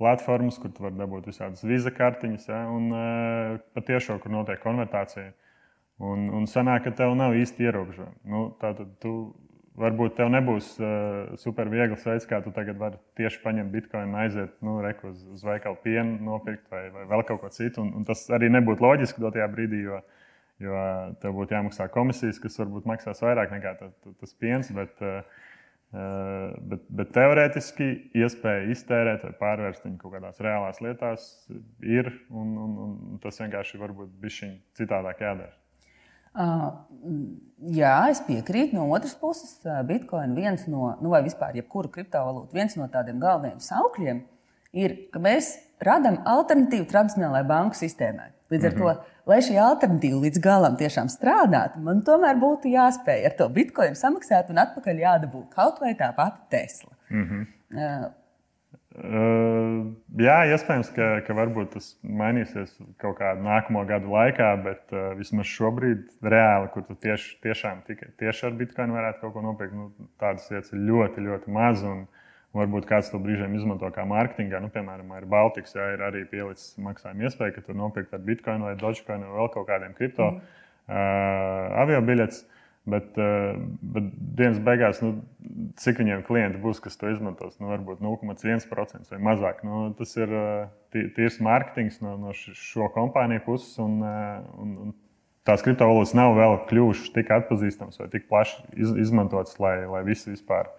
platformas, 0.00 0.56
kur 0.56 0.72
tu 0.72 0.86
vari 0.86 0.96
dabūt 0.96 1.28
visādas 1.28 1.68
vīza 1.68 1.92
kartiņas, 1.92 2.48
ja, 2.48 2.62
un 2.72 2.88
uh, 2.88 3.60
patiešām, 3.76 4.22
kur 4.24 4.32
notiek 4.32 4.64
konvertācija. 4.64 5.34
Un, 6.00 6.30
un 6.32 6.48
sanāk, 6.48 6.86
ka 6.86 6.96
tev 6.96 7.12
nav 7.12 7.36
īsti 7.36 7.68
ierobežojumi. 7.68 8.22
Nu, 8.32 8.46
tātad 8.62 8.96
tu 9.04 9.34
varbūt 9.80 10.16
tev 10.18 10.30
nebūs 10.32 10.70
uh, 10.80 11.32
super 11.40 11.68
viegls 11.72 12.04
veids, 12.06 12.26
kā 12.28 12.40
tu 12.44 12.52
tagad 12.54 12.78
vari 12.80 13.00
tieši 13.18 13.40
paņemt 13.44 13.72
bitkoinu, 13.74 14.16
aiziet 14.22 14.54
nu, 14.66 14.78
reku, 14.84 15.12
uz, 15.12 15.22
uz 15.34 15.44
veikalu 15.46 15.78
pienu, 15.84 16.16
nopirkt 16.26 16.66
vai, 16.72 16.86
vai 16.94 17.06
vēl 17.10 17.24
kaut 17.28 17.42
ko 17.42 17.52
citu. 17.54 17.84
Un, 17.84 17.92
un 18.00 18.08
tas 18.08 18.26
arī 18.36 18.50
nebūtu 18.52 18.84
loģiski 18.84 19.22
dotajā 19.24 19.46
brīdī, 19.52 19.84
jo, 19.88 20.00
jo 20.62 20.82
tev 21.22 21.36
būtu 21.38 21.56
jāmaksā 21.56 21.88
komisijas, 21.92 22.40
kas 22.42 22.58
varbūt 22.62 22.88
maksās 22.90 23.22
vairāk 23.24 23.54
nekā 23.56 23.76
tas, 23.80 23.94
tas 24.22 24.36
piens. 24.42 24.72
Bet, 24.76 24.96
uh, 25.04 25.46
bet, 26.72 26.84
bet 27.00 27.14
teorētiski 27.16 27.92
iespēja 28.20 28.68
iztērēt 28.74 29.24
vai 29.28 29.32
pārvērst 29.40 29.86
viņu 29.88 30.02
kaut 30.02 30.18
kādās 30.18 30.42
reālās 30.44 30.82
lietās 30.84 31.30
ir. 31.80 32.12
Un, 32.30 32.52
un, 32.66 32.76
un 33.14 33.24
tas 33.24 33.40
vienkārši 33.42 33.80
varbūt 33.80 34.12
bija 34.22 34.52
citādāk 34.78 35.24
jādara. 35.26 35.59
Uh, 36.34 36.68
jā, 37.74 37.94
es 38.12 38.20
piekrītu. 38.26 38.76
No 38.76 38.88
otras 38.94 39.14
puses, 39.18 39.56
Bitcoin 39.88 40.34
viens 40.36 40.66
no, 40.70 40.94
nu 41.02 41.14
vai 41.14 41.22
vispār 41.26 41.56
jebkura 41.58 41.90
kriptovalūta, 41.92 42.54
viens 42.54 42.76
no 42.78 42.86
tādiem 42.92 43.20
galvenajiem 43.22 43.62
saukļiem 43.64 44.20
ir, 44.78 44.96
ka 45.10 45.22
mēs 45.22 45.56
radām 45.82 46.20
alternatīvu 46.28 46.86
tradicionālajai 46.90 47.48
banku 47.48 47.78
sistēmai. 47.78 48.30
Līdz 48.50 48.66
ar 48.66 48.74
mm 48.74 48.82
-hmm. 48.82 49.00
to, 49.00 49.30
lai 49.30 49.40
šī 49.46 49.58
alternatīva 49.62 50.20
līdz 50.24 50.40
galam 50.42 50.76
tiešām 50.76 51.08
strādātu, 51.08 51.82
man 51.86 52.02
tomēr 52.02 52.38
būtu 52.38 52.72
jāspēj 52.72 53.26
ar 53.26 53.36
to 53.38 53.48
bitkoinu 53.48 53.94
samaksāt 53.94 54.50
un 54.50 54.58
atpakaļ 54.58 55.02
jādabū 55.06 55.44
kaut 55.54 55.80
vai 55.80 55.94
tā 55.94 56.12
pati 56.14 56.40
Tesla. 56.50 56.90
Mm 57.10 57.24
-hmm. 57.26 58.10
Uh, 58.98 59.80
jā, 60.20 60.36
iespējams, 60.54 60.92
ka, 60.96 61.08
ka 61.26 61.36
varbūt 61.38 61.74
tas 61.76 61.90
mainīsies 62.02 62.72
kaut 63.02 63.18
kādā 63.20 63.40
nākamo 63.44 63.84
gadu 63.88 64.12
laikā, 64.14 64.52
bet 64.64 64.94
uh, 64.94 65.12
vismaz 65.18 65.50
šobrīd, 65.50 66.06
reāli, 66.22 66.70
kur 66.74 66.86
tu 66.88 66.96
tieši, 67.06 67.36
tiešām 67.46 67.84
tikai 67.86 68.10
tieši 68.22 68.48
ar 68.48 68.56
bitkoinu 68.62 68.98
varētu 68.98 69.22
kaut 69.24 69.36
ko 69.36 69.44
nopirkt, 69.44 69.76
nu, 69.76 69.90
tādas 70.22 70.48
lietas 70.52 70.74
ir 70.74 70.82
ļoti, 70.90 71.28
ļoti 71.28 71.54
maz. 71.58 71.84
Un, 71.86 72.08
Varbūt 72.50 72.82
kāds 72.90 73.12
to 73.12 73.18
brīžiem 73.22 73.52
izmanto 73.54 73.86
kā 73.94 74.02
mārketingā. 74.10 74.58
Nu, 74.58 74.72
piemēram, 74.74 75.12
ir 75.14 75.26
Baltics, 75.30 75.76
jā, 75.76 75.84
ir 75.94 76.00
arī 76.02 76.24
pielicis 76.26 76.72
maksājuma 76.82 77.28
iespēja, 77.28 77.54
ka 77.54 77.62
tur 77.62 77.76
nopirkt 77.78 78.16
ar 78.16 78.24
bitkoinu 78.26 78.66
vai 78.66 78.72
dogecoinu 78.80 79.28
vai 79.28 79.36
vēl 79.36 79.50
kaut 79.54 79.68
kādiem 79.68 79.92
kripto 79.94 80.26
mm. 80.32 80.56
uh, 80.90 81.76
avio 81.84 82.00
biļetes. 82.08 82.42
Bet, 82.88 83.18
eh, 83.20 83.56
bet 83.92 84.06
dienas 84.38 84.60
beigās, 84.64 85.02
nu, 85.04 85.18
cik 85.80 86.00
viņiem 86.00 86.22
klienti 86.24 86.62
būs, 86.62 86.80
kas 86.80 86.96
to 86.96 87.10
izmantos, 87.12 87.58
nu, 87.60 87.68
varbūt 87.68 88.00
0,1% 88.00 89.12
vai 89.12 89.20
mazāk. 89.20 89.60
Nu, 89.68 89.82
tas 89.98 90.16
ir 90.16 90.32
eh, 90.32 91.04
tīrs 91.16 91.36
mārketings 91.44 92.00
no, 92.00 92.16
no 92.22 92.32
šo 92.34 92.88
kompāniju 92.94 93.44
puses, 93.44 93.74
un, 93.84 94.00
eh, 94.00 94.40
un, 94.64 94.72
un 94.86 94.96
tās 95.44 95.64
kriptovalūtas 95.66 96.16
nav 96.16 96.32
vēl 96.38 96.56
kļuvušas 96.70 97.12
tik 97.18 97.34
atpazīstamas 97.36 98.00
vai 98.00 98.08
tik 98.14 98.26
plaši 98.32 98.64
iz, 98.80 98.96
izmantotas, 99.04 99.60
lai, 99.60 99.76
lai 99.90 100.00
visi 100.08 100.32
vispār 100.32 100.72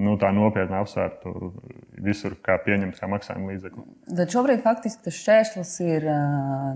nu, 0.00 0.14
tā 0.20 0.30
nopietni 0.32 0.78
apsvērtu 0.78 1.32
visur, 2.02 2.36
kā 2.44 2.56
pieņemt 2.64 2.96
kā 2.98 3.08
maksājuma 3.12 3.52
līdzekli. 3.52 3.84
Tad 4.16 4.32
šobrīd 4.32 4.62
faktiski 4.64 5.04
tas 5.06 5.18
šķērslis 5.18 5.74
ir 5.84 6.06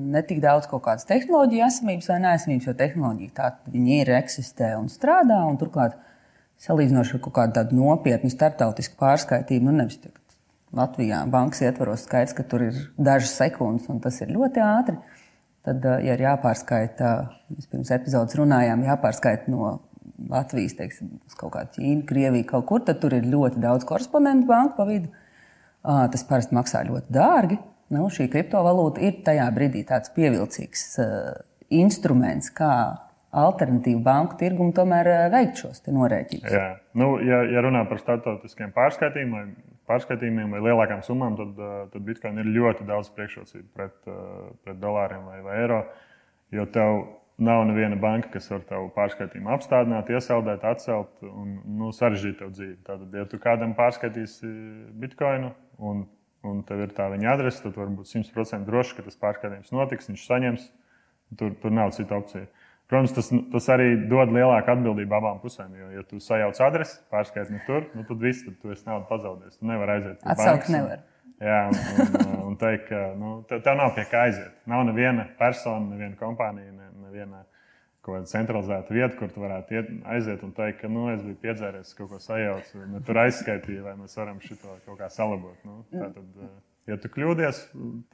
ne 0.03 0.23
tik 0.29 0.43
daudz 0.45 0.69
kaut 0.71 0.85
kādas 0.85 1.09
tehnoloģiju 1.09 1.65
esamības 1.69 2.11
vai 2.13 2.19
neesamības, 2.27 2.69
jo 2.69 2.77
tehnoloģija 2.77 3.37
tā 3.39 3.49
viņi 3.73 3.99
ir, 4.03 4.13
eksistē 4.19 4.75
un 4.81 4.91
strādā. 4.93 5.41
Un 5.49 5.57
turklāt, 5.61 5.97
salīdzinoši 6.67 7.17
ar 7.17 7.25
kaut 7.25 7.37
kādu 7.41 7.67
nopietnu 7.77 8.31
starptautisku 8.33 9.01
pārskaitību, 9.01 9.69
nu 9.71 9.81
nevis 9.81 10.01
tagad 10.05 10.23
Latvijā 10.77 11.23
bankas 11.31 11.63
ietvaros 11.65 12.05
skaits, 12.05 12.35
ka 12.37 12.45
tur 12.45 12.67
ir 12.69 12.79
dažas 12.99 13.37
sekundes 13.39 13.87
un 13.93 14.01
tas 14.05 14.19
ir 14.21 14.33
ļoti 14.35 14.61
ātri. 14.61 14.97
Tad, 15.67 15.83
ja 16.05 16.15
ir 16.15 16.23
jāpārskaita, 16.23 17.13
mēs 17.51 17.67
pirms 17.71 17.91
epizodes 17.97 18.37
runājām, 18.39 18.85
jāpārskaita 18.87 19.51
no 19.51 19.79
Latvijas, 20.31 20.77
teiksim, 20.79 21.17
kaut 21.37 21.55
kādu 21.55 21.77
Ķīnu, 21.77 22.05
Krieviju, 22.09 22.49
kaut 22.49 22.67
kur, 22.71 22.83
tad 22.85 23.01
tur 23.03 23.15
ir 23.17 23.29
ļoti 23.29 23.61
daudz 23.63 23.87
korespondentu 23.89 24.49
banku 24.49 24.77
pa 24.79 24.87
vidu. 24.89 25.13
Tas 25.87 26.25
parasti 26.27 26.57
maksā 26.57 26.83
ļoti 26.89 27.13
dārgi. 27.15 27.59
Nu, 27.95 28.09
šī 28.11 28.27
kriptovalūta 28.33 29.05
ir 29.07 29.21
tajā 29.27 29.47
brīdī 29.55 29.85
tāds 29.87 30.11
pievilcīgs 30.17 30.87
instruments, 31.77 32.51
kā 32.55 32.73
alternatīvu 33.37 34.01
banku 34.03 34.39
tirgumu 34.41 34.75
tomēr 34.75 35.29
veikt 35.31 35.63
šos 35.63 35.85
norēķinus. 35.87 36.51
Jā, 36.51 36.67
nu, 36.99 37.17
ja, 37.23 37.45
ja 37.53 37.63
runā 37.63 37.85
par 37.91 38.01
starptautiskiem 38.03 38.73
pārskaitījumiem 38.75 39.55
pārskaitījumiem 39.87 40.57
vai 40.57 40.63
lielākām 40.65 41.03
summām, 41.07 41.37
tad, 41.39 41.61
tad 41.93 42.07
Bitcoin 42.07 42.41
ir 42.43 42.51
ļoti 42.57 42.87
daudz 42.89 43.11
priekšrocību 43.15 43.69
pret, 43.77 43.95
pret 44.65 44.81
dolāriem 44.83 45.29
vai, 45.29 45.39
vai 45.45 45.61
eiro. 45.63 45.81
Jo 46.55 46.67
tev 46.75 47.03
Nav 47.37 47.67
neviena 47.69 47.99
banka, 48.01 48.31
kas 48.33 48.47
var 48.49 48.63
tavu 48.65 48.87
pārskaitījumu 48.95 49.51
apstādināt, 49.53 50.09
iesaldēt, 50.09 50.63
atcelt 50.65 51.19
un 51.29 51.59
nu, 51.77 51.91
sarežģīt 51.93 52.39
tev 52.41 52.55
dzīvi. 52.55 52.77
Tātad, 52.87 53.11
ja 53.13 53.27
tu 53.29 53.41
kādam 53.43 53.75
pārskaitīsi 53.77 54.49
bitkoinu 55.03 55.51
un, 55.77 56.07
un 56.49 56.63
tev 56.65 56.87
ir 56.87 56.95
tā 56.97 57.11
viņa 57.13 57.35
adrese, 57.35 57.61
tad 57.67 57.77
var 57.77 57.91
būt 57.93 58.09
100% 58.09 58.65
droši, 58.65 58.97
ka 58.97 59.05
tas 59.05 59.21
pārskaitījums 59.21 59.75
notiks, 59.77 60.09
viņš 60.13 60.25
saņems. 60.31 60.71
Tur, 61.37 61.53
tur 61.61 61.75
nav 61.75 61.91
cita 61.93 62.17
opcija. 62.17 62.47
Protams, 62.87 63.13
tas, 63.17 63.29
tas 63.51 63.67
arī 63.75 63.89
dod 64.07 64.31
lielāku 64.31 64.71
atbildību 64.77 65.17
abām 65.19 65.41
pusēm. 65.43 65.75
Jo, 65.75 65.89
ja 65.91 66.05
tu 66.07 66.21
sajauc 66.23 66.61
adresi, 66.63 67.01
pārskaiti 67.11 67.57
ne 67.57 67.61
tur, 67.67 67.89
nu, 67.99 68.07
tad 68.07 68.23
viss, 68.23 68.47
tad 68.47 68.61
tu 68.63 68.71
esi 68.71 68.87
naudu 68.87 69.09
pazaudējis. 69.11 69.59
Tu 69.59 69.67
nevari 69.67 69.97
aiziet 69.97 70.23
bankas. 70.23 70.71
Nevar. 70.71 71.03
Jā, 71.43 71.57
un, 71.69 72.15
un, 72.23 72.37
un 72.47 72.55
teikt, 72.61 72.87
ka 72.89 73.01
nu, 73.19 73.33
tev, 73.51 73.59
tev 73.67 73.75
nav 73.77 73.91
pie 73.97 74.07
kā 74.09 74.23
aiziet. 74.29 74.55
Nav 74.71 74.87
neviena 74.89 75.27
persona, 75.37 75.83
neviena 75.91 76.15
kompānija, 76.21 76.71
ne, 76.73 76.87
neviena 77.07 77.45
kaut 78.07 78.21
kāda 78.21 78.31
centralizēta 78.31 78.95
vieta, 78.95 79.15
kur 79.19 79.33
tu 79.35 79.43
varētu 79.43 79.77
iet, 79.77 79.93
aiziet 80.15 80.43
un 80.47 80.53
teikt, 80.57 80.81
ka 80.83 80.91
nu, 80.93 81.09
es 81.11 81.23
biju 81.25 81.39
piedzēries, 81.43 81.95
kaut 81.99 82.13
ko 82.13 82.21
sajaucu, 82.23 82.83
un 82.85 83.07
tur 83.07 83.23
aizskaitīju, 83.25 83.83
vai 83.87 83.97
mēs 83.99 84.15
varam 84.19 84.43
šo 84.45 84.59
kaut 84.63 84.99
kā 85.01 85.09
salabot. 85.13 85.57
Nu, 85.67 85.81
tad, 85.95 86.21
eh, 86.21 86.53
ja 86.93 86.99
tu 87.03 87.11
kļūdies, 87.11 87.65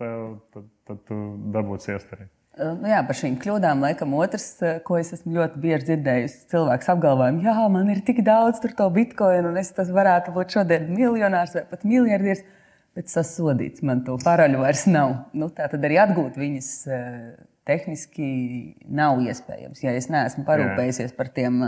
tev, 0.01 0.23
tad, 0.55 0.71
tad 0.89 1.03
tu 1.11 1.19
dabūsi 1.53 1.93
iestarīt. 1.97 2.33
Nu 2.53 2.85
jā, 2.85 2.99
par 3.09 3.17
šīm 3.17 3.39
kļūdām, 3.41 3.81
laikam, 3.81 4.13
otrs, 4.21 4.47
eh, 4.61 4.81
ko 4.85 4.99
es 5.01 5.13
esmu 5.17 5.39
ļoti 5.39 5.61
bieži 5.61 5.87
dzirdējis, 5.89 6.35
cilvēks 6.53 6.91
apgalvojumu, 6.93 7.45
ka 7.45 7.69
man 7.73 7.93
ir 7.93 8.03
tik 8.05 8.21
daudz 8.27 8.61
to 8.61 8.89
bitkoinu, 8.93 9.49
un 9.49 9.57
es 9.57 9.73
varētu 9.73 10.35
būt 10.37 10.59
šodien 10.59 10.91
miljonārs 10.93 11.55
vai 11.57 11.65
pat 11.71 11.85
miljardieris, 11.89 12.45
bet 12.97 13.13
sasodīts 13.13 13.85
man 13.87 14.03
to 14.07 14.19
paraļu 14.23 14.61
vairs 14.63 14.85
nav. 14.91 15.15
Nu, 15.37 15.49
tā 15.55 15.69
tad 15.73 15.85
arī 15.89 15.99
atgūt 16.03 16.39
viņas 16.41 16.71
tehniski 17.69 18.29
nav 18.91 19.23
iespējams. 19.23 19.83
Ja 19.85 19.95
es 19.97 20.09
neesmu 20.13 20.45
parūpējies 20.49 21.15
par 21.17 21.31
tiem 21.35 21.63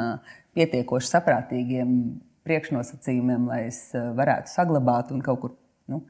pietiekoši 0.57 1.11
saprātīgiem 1.11 1.95
priekšnosacījumiem, 2.45 3.47
lai 3.49 3.61
es 3.71 3.87
varētu 3.95 4.53
saglabāt 4.53 5.15
un 5.15 5.23
kaut 5.25 5.41
kur 5.41 5.55
nu, 5.91 6.03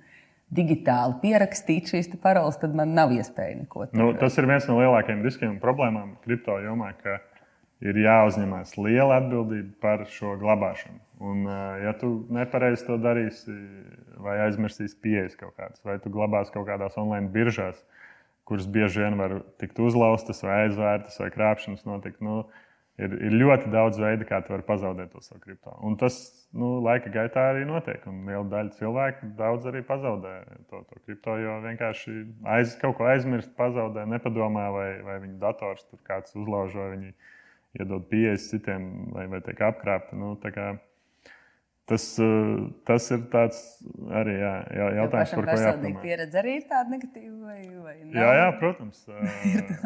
digitāli 0.54 1.18
pierakstīt 1.23 1.92
šīs 1.92 2.11
paroles, 2.23 2.59
tad 2.61 2.75
man 2.76 2.94
nav 2.97 3.12
iespēja 3.14 3.61
neko 3.61 3.87
tādu. 3.87 4.00
Nu, 4.00 4.11
tas 4.18 4.37
ir 4.38 4.49
viens 4.50 4.66
no 4.71 4.80
lielākajiem 4.80 5.23
riskiem 5.26 5.54
un 5.54 5.62
problēmām 5.62 6.16
kripto 6.26 6.59
jomā, 6.62 6.92
ka 7.00 7.21
ir 7.83 7.99
jāuzņemas 8.04 8.76
liela 8.78 9.19
atbildība 9.23 9.75
par 9.83 10.07
šo 10.11 10.37
glabāšanu. 10.40 11.00
Un, 11.25 11.47
ja 11.83 11.95
tu 11.99 12.11
nepareizi 12.35 12.87
to 12.88 12.99
darīsi, 13.00 13.54
vai 14.21 14.38
aizmirsīsi 14.49 14.99
pieejas 15.02 15.38
kaut 15.38 15.54
kādas, 15.57 15.83
vai 15.87 15.99
tu 16.02 16.12
glabāsi 16.12 16.52
kaut 16.54 16.66
kādās 16.69 16.99
online 17.00 17.31
biržās, 17.35 17.78
kuras 18.49 18.66
bieži 18.69 19.04
vien 19.04 19.16
var 19.19 19.38
tikt 19.62 19.78
uzlaustas, 19.81 20.43
vai 20.45 20.64
aizvērtas, 20.66 21.16
vai 21.23 21.31
krāpšanas 21.33 21.87
notikt. 21.88 22.21
Nu, 22.25 22.43
ir, 23.00 23.14
ir 23.28 23.37
ļoti 23.40 23.71
daudz 23.73 24.00
veidu, 24.00 24.26
kā 24.28 24.40
tu 24.45 24.54
vari 24.54 24.66
pazaudēt 24.66 25.14
to 25.14 25.23
savu 25.25 25.40
kripto. 25.43 25.73
Un 25.87 25.97
tas 26.00 26.19
nu, 26.52 26.76
laika 26.85 27.12
gaitā 27.14 27.47
arī 27.52 27.64
notiek. 27.69 28.04
Un 28.11 28.25
liela 28.28 28.45
daļa 28.50 28.75
cilvēku 28.78 29.31
daudz 29.38 29.71
arī 29.71 29.85
pazaudē 29.87 30.35
to, 30.71 30.83
to 30.83 31.00
kripto, 31.07 31.38
jo 31.40 31.61
vienkārši 31.64 32.16
aiz, 32.57 32.75
kaut 32.83 32.99
ko 32.99 33.09
aizmirst, 33.11 33.54
pazaudē, 33.59 34.04
nepadomā, 34.11 34.66
vai, 34.75 34.90
vai 35.07 35.23
viņu 35.25 35.40
dators 35.43 35.87
tur 35.88 36.02
kāds 36.07 36.37
uzlauž, 36.37 36.76
vai 36.78 36.90
viņi 36.97 37.14
iedod 37.78 38.09
pieejas 38.11 38.49
citiem, 38.50 38.90
vai, 39.14 39.28
vai 39.31 39.40
tiek 39.45 39.62
apkrāpti. 39.69 40.19
Nu, 40.19 40.35
Tas, 41.85 42.19
eh, 42.19 42.61
tas 42.88 43.07
ir 43.12 43.26
tāds 43.28 43.59
arī 44.16 44.38
jā, 44.38 44.52
jā, 44.73 44.85
jautājums, 45.02 45.33
par 45.37 45.49
ko 45.50 45.57
jāpadomā. 45.61 45.99
Pieredze 46.00 46.38
arī 46.40 46.54
ir 46.57 46.62
tāda 46.71 46.93
negatīva, 46.95 47.33
vai, 47.45 47.59
vai 47.85 47.97
nav? 47.99 48.14
Jā, 48.16 48.31
jā, 48.38 48.47
protams. 48.62 49.02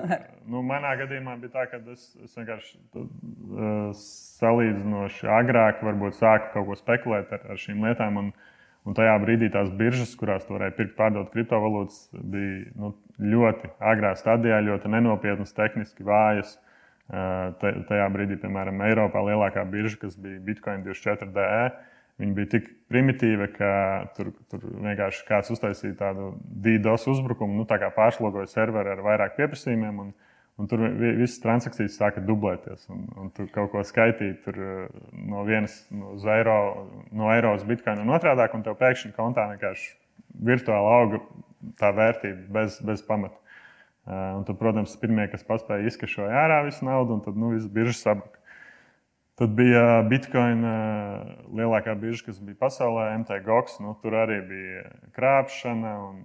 Eh, 0.08 0.20
nu, 0.46 0.62
manā 0.62 0.92
gadījumā 1.00 1.34
bija 1.42 1.56
tā, 1.56 1.64
ka 1.72 1.80
es, 1.90 2.04
es 2.22 2.36
vienkārši 2.38 2.78
uh, 3.00 3.90
salīdzinoši 3.98 5.26
agrāk 5.40 5.82
varbūt 5.84 6.16
sāku 6.20 6.52
kaut 6.54 6.68
ko 6.68 6.76
spekulēt 6.78 7.34
ar, 7.34 7.42
ar 7.50 7.58
šīm 7.58 7.82
lietām. 7.82 8.20
Un, 8.22 8.30
un 8.86 8.96
tajā 8.96 9.18
brīdī 9.24 9.50
tās 9.52 9.72
biržas, 9.80 10.14
kurās 10.20 10.46
varēja 10.48 10.76
pirkt, 10.78 10.94
pārdot 11.00 11.34
kriptovalūtas, 11.34 11.98
bija 12.14 12.70
nu, 12.78 12.94
ļoti 13.34 13.74
agrā 13.90 14.14
stadijā, 14.16 14.62
ļoti 14.70 14.94
nenopietnas, 14.94 15.56
tehniski 15.58 16.06
vājas. 16.06 16.54
Tajā 17.08 18.08
brīdī, 18.12 18.36
piemēram, 18.42 18.82
Eiropā 18.84 19.22
lielākā 19.24 19.64
birža, 19.70 19.96
kas 20.02 20.16
bija 20.20 20.42
Bitcoin 20.44 20.82
24DE, 20.84 21.70
viņa 22.20 22.34
bija 22.36 22.50
tik 22.52 22.66
primitīva, 22.92 23.48
ka 23.54 23.70
tur, 24.16 24.34
tur 24.52 24.66
vienkārši 24.84 25.24
kāds 25.28 25.52
uztaisīja 25.54 25.96
tādu 26.02 26.34
DDoS 26.66 27.08
uzbrukumu, 27.14 27.56
nu, 27.62 27.68
tā 27.68 27.78
kā 27.80 27.88
pārslogoja 27.96 28.50
serveri 28.52 28.92
ar 28.92 29.04
vairāk 29.06 29.38
pieprasījumiem. 29.40 30.02
Un, 30.04 30.16
Un 30.58 30.66
tur 30.66 30.80
visas 30.98 31.38
transakcijas 31.38 31.94
sāka 32.00 32.18
dublēties. 32.26 32.88
Un, 32.90 33.04
un 33.22 33.28
tur 33.30 33.46
kaut 33.54 33.70
ko 33.70 33.84
skaitīt 33.86 34.40
tur, 34.42 34.56
no 35.14 35.44
vienas 35.46 35.76
no 35.94 36.16
eiro, 36.34 36.56
no 37.14 37.28
eiro 37.30 37.52
uz 37.54 37.62
bitkoinu 37.66 38.02
un 38.02 38.10
otrādi, 38.16 38.42
un 38.58 38.64
tev 38.66 38.74
pēkšņi 38.80 39.12
kontā 39.14 39.44
vienkārši 39.52 39.92
virtuāli 40.48 40.90
auga 40.96 41.20
tā 41.78 41.92
vērtība 41.94 42.50
bez, 42.58 42.80
bez 42.82 43.04
pamata. 43.06 43.38
Eh, 44.08 44.36
un 44.36 44.44
tad, 44.48 44.56
protams, 44.56 44.94
pirmie, 44.96 45.26
kas 45.28 45.42
paspēja 45.44 45.90
izkašoja 45.90 46.36
ārā 46.46 46.62
visu 46.64 46.86
naudu, 46.86 47.18
un 47.18 47.24
tad 47.26 47.36
nu, 47.36 47.50
viss 47.52 47.68
birža 47.68 47.96
sabruka. 47.98 48.40
Tad 49.38 49.52
bija 49.54 49.82
Bitcoin, 50.08 50.64
eh, 50.64 51.34
lielākā 51.60 51.92
birža, 52.00 52.24
kas 52.30 52.38
bija 52.40 52.56
pasaulē, 52.62 53.10
MTGOX. 53.20 53.76
Nu, 53.84 53.92
tur 54.00 54.16
arī 54.16 54.38
bija 54.48 54.86
krāpšana, 55.18 55.92
un, 56.06 56.22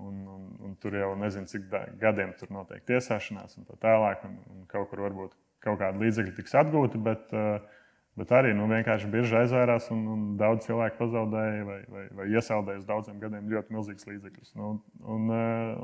un, 0.00 0.16
un, 0.36 0.48
un 0.64 0.72
tur 0.80 0.96
jau 0.96 1.12
nezinu, 1.20 1.50
cik 1.52 1.68
gadiem 2.00 2.32
tur 2.40 2.48
notiek 2.56 2.80
tiesāšanās 2.88 3.60
un 3.60 3.68
tā 3.68 3.76
tālāk. 3.84 4.24
Un, 4.24 4.40
un 4.54 4.64
kaut 4.72 4.88
kur 4.88 5.04
varbūt 5.04 5.36
kaut 5.60 5.76
kāda 5.82 6.00
līdzekļa 6.00 6.34
tiks 6.40 6.56
atgūta, 6.56 7.02
bet, 7.04 7.28
eh, 7.36 7.79
Bet 8.18 8.32
arī 8.34 8.50
nu, 8.56 8.66
vienkārši 8.68 9.08
bieži 9.08 9.36
aizvērās 9.38 9.86
un, 9.94 10.00
un 10.10 10.24
daudz 10.40 10.66
cilvēku 10.66 10.98
pazaudēja 10.98 11.62
vai, 11.64 11.78
vai, 11.88 12.02
vai 12.18 12.26
iesaldēja 12.34 12.82
uz 12.82 12.88
daudziem 12.88 13.20
gadiem 13.22 13.46
ļoti 13.52 13.76
milzīgus 13.76 14.08
līdzekļus. 14.08 14.50
Nu, 14.58 14.72
un, 15.14 15.30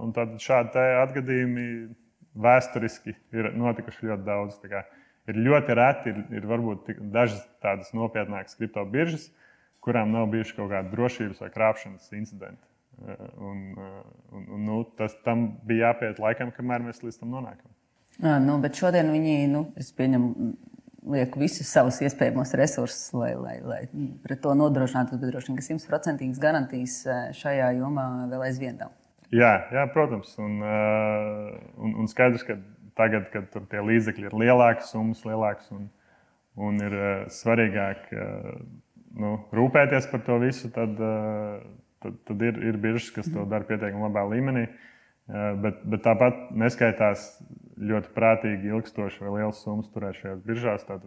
un 0.03 0.13
tad 0.17 0.35
šādi 0.43 0.83
atgadījumi 1.05 1.67
vēsturiski 2.37 3.15
ir 3.37 3.51
notikuši 3.57 4.11
ļoti 4.11 4.27
daudz. 4.27 4.59
Ir 5.27 5.41
ļoti 5.43 5.75
reti, 5.79 6.13
ir, 6.13 6.21
ir 6.39 6.51
varbūt 6.51 6.91
dažas 7.15 7.41
tādas 7.65 7.95
nopietnākas 7.97 8.59
kripto 8.59 8.85
biržas, 8.91 9.31
kurām 9.83 10.13
nav 10.15 10.29
bijuši 10.35 10.59
kaut 10.59 10.71
kādi 10.75 10.93
drošības 10.93 11.43
vai 11.43 11.51
krāpšanas 11.55 12.13
incidenti. 12.19 12.63
Un, 12.97 13.65
un, 14.33 14.45
un, 14.45 14.61
nu, 14.65 14.83
tas 14.99 15.15
tam 15.25 15.49
bija 15.67 15.91
jāpiet 15.91 16.21
laikam, 16.23 16.53
kamēr 16.55 16.85
mēs 16.87 17.03
līdz 17.05 17.21
tam 17.23 17.35
nonākam. 17.37 17.73
À, 18.23 18.39
nu, 18.41 18.57
bet 18.63 18.79
šodien 18.79 19.11
viņi, 19.13 19.35
nu, 19.53 19.67
es 19.77 19.91
pieņemu, 19.97 20.53
liek 21.13 21.35
visus 21.39 21.69
savus 21.71 21.99
iespējamos 22.05 22.55
resursus, 22.59 23.11
lai, 23.17 23.33
lai, 23.39 23.57
lai 23.63 23.81
pret 24.25 24.41
to 24.43 24.55
nodrošinātu. 24.59 25.19
Bet 25.21 25.33
droši 25.33 25.53
vien, 25.53 25.59
ka 25.59 25.67
simtprocentīgas 25.67 26.41
garantijas 26.43 26.97
šajā 27.39 27.73
jomā 27.79 28.07
vēl 28.33 28.47
aizvien 28.49 28.79
nav. 28.81 28.95
Jā, 29.35 29.53
jā, 29.75 29.85
protams. 29.95 30.33
Un, 30.43 30.59
un, 30.63 31.95
un 32.03 32.11
skaidrs, 32.11 32.47
ka 32.47 32.59
tagad, 32.99 33.29
kad 33.33 33.55
tie 33.71 33.83
līdzekļi 33.83 34.31
ir 34.31 34.37
lielākas, 34.45 34.93
summas 34.95 35.25
lielākas 35.27 35.71
un, 35.75 35.89
un 36.57 36.79
ir 36.83 36.99
svarīgāk 37.35 38.07
nu, 39.17 39.37
rūpēties 39.57 40.09
par 40.13 40.23
to 40.27 40.39
visu, 40.43 40.71
tad, 40.75 40.95
tad, 42.05 42.19
tad 42.29 42.45
ir, 42.47 42.61
ir 42.71 42.81
biržas, 42.81 43.11
kas 43.15 43.31
to 43.33 43.47
dara 43.51 43.67
pietiekami 43.69 44.07
labā 44.09 44.27
līmenī. 44.31 44.67
Bet, 45.27 45.81
bet 45.91 46.05
tāpat 46.05 46.53
neskaitās 46.55 47.33
ļoti 47.77 48.13
prātīgi, 48.17 48.71
ilgstoši 48.73 49.25
vai 49.25 49.41
liels 49.41 49.63
summas 49.65 49.91
turēt 49.93 50.21
šajās 50.21 50.45
biržās. 50.47 50.87
Tad 50.89 51.05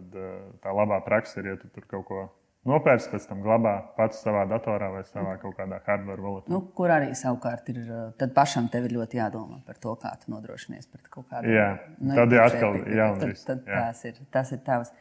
tā 0.62 0.74
labā 0.76 1.00
praksa 1.06 1.40
ir, 1.42 1.52
ja 1.52 1.56
tu 1.60 1.70
tur 1.74 1.86
kaut 1.90 2.06
ko 2.08 2.26
nopērts, 2.68 3.08
pēc 3.10 3.26
tam 3.30 3.42
glabā 3.44 3.74
pats 3.96 4.20
savā 4.24 4.44
datorā 4.50 4.90
vai 4.92 5.02
savā 5.08 5.36
kaut 5.42 5.56
kādā 5.58 5.80
hardware 5.86 6.20
valūtā. 6.20 6.52
Nu, 6.52 6.60
kur 6.76 6.92
arī 6.92 7.12
savukārt 7.18 7.70
ir, 7.72 7.80
tad 8.20 8.34
pašam 8.36 8.68
tev 8.72 8.88
ir 8.88 8.96
ļoti 8.98 9.20
jādomā 9.20 9.62
par 9.66 9.80
to, 9.80 9.94
kā 10.00 10.12
tu 10.20 10.32
nodrošinies 10.34 10.90
pret 10.90 11.08
kaut 11.08 11.28
kādu. 11.30 11.52
Jā, 11.54 11.70
nu, 11.98 12.16
tad 12.18 12.36
ir 12.36 12.44
atkal 12.44 12.82
jaunais. 12.84 13.46
Tad, 13.46 13.64
tad 13.64 13.72
jā. 13.72 13.86
tas 13.86 14.04
ir, 14.10 14.20
tas 14.36 14.52
ir 14.56 14.62
tavs. 14.66 14.92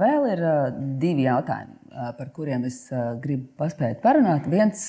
Vēl 0.00 0.26
ir 0.34 0.42
divi 1.00 1.24
jautājumi, 1.24 1.76
par 1.90 2.30
kuriem 2.34 2.64
es 2.68 2.82
gribu 3.22 3.48
paspēt 3.58 4.00
parunāt. 4.04 4.46
Viens 4.50 4.88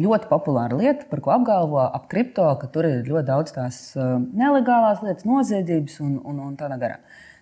ļoti 0.00 0.30
populāra 0.30 0.78
lieta, 0.78 1.06
par 1.10 1.22
ko 1.24 1.34
apgalvo 1.34 1.80
ap 1.84 2.08
kripto, 2.10 2.46
ka 2.60 2.70
tur 2.74 2.88
ir 2.88 3.04
ļoti 3.06 3.28
daudz 3.28 3.54
tās 3.54 3.82
nelegālās 3.96 5.04
lietas, 5.06 5.26
noziedzības 5.28 6.00
un, 6.04 6.16
un, 6.24 6.40
un 6.48 6.56
tādā 6.58 6.78
garā. 6.80 6.98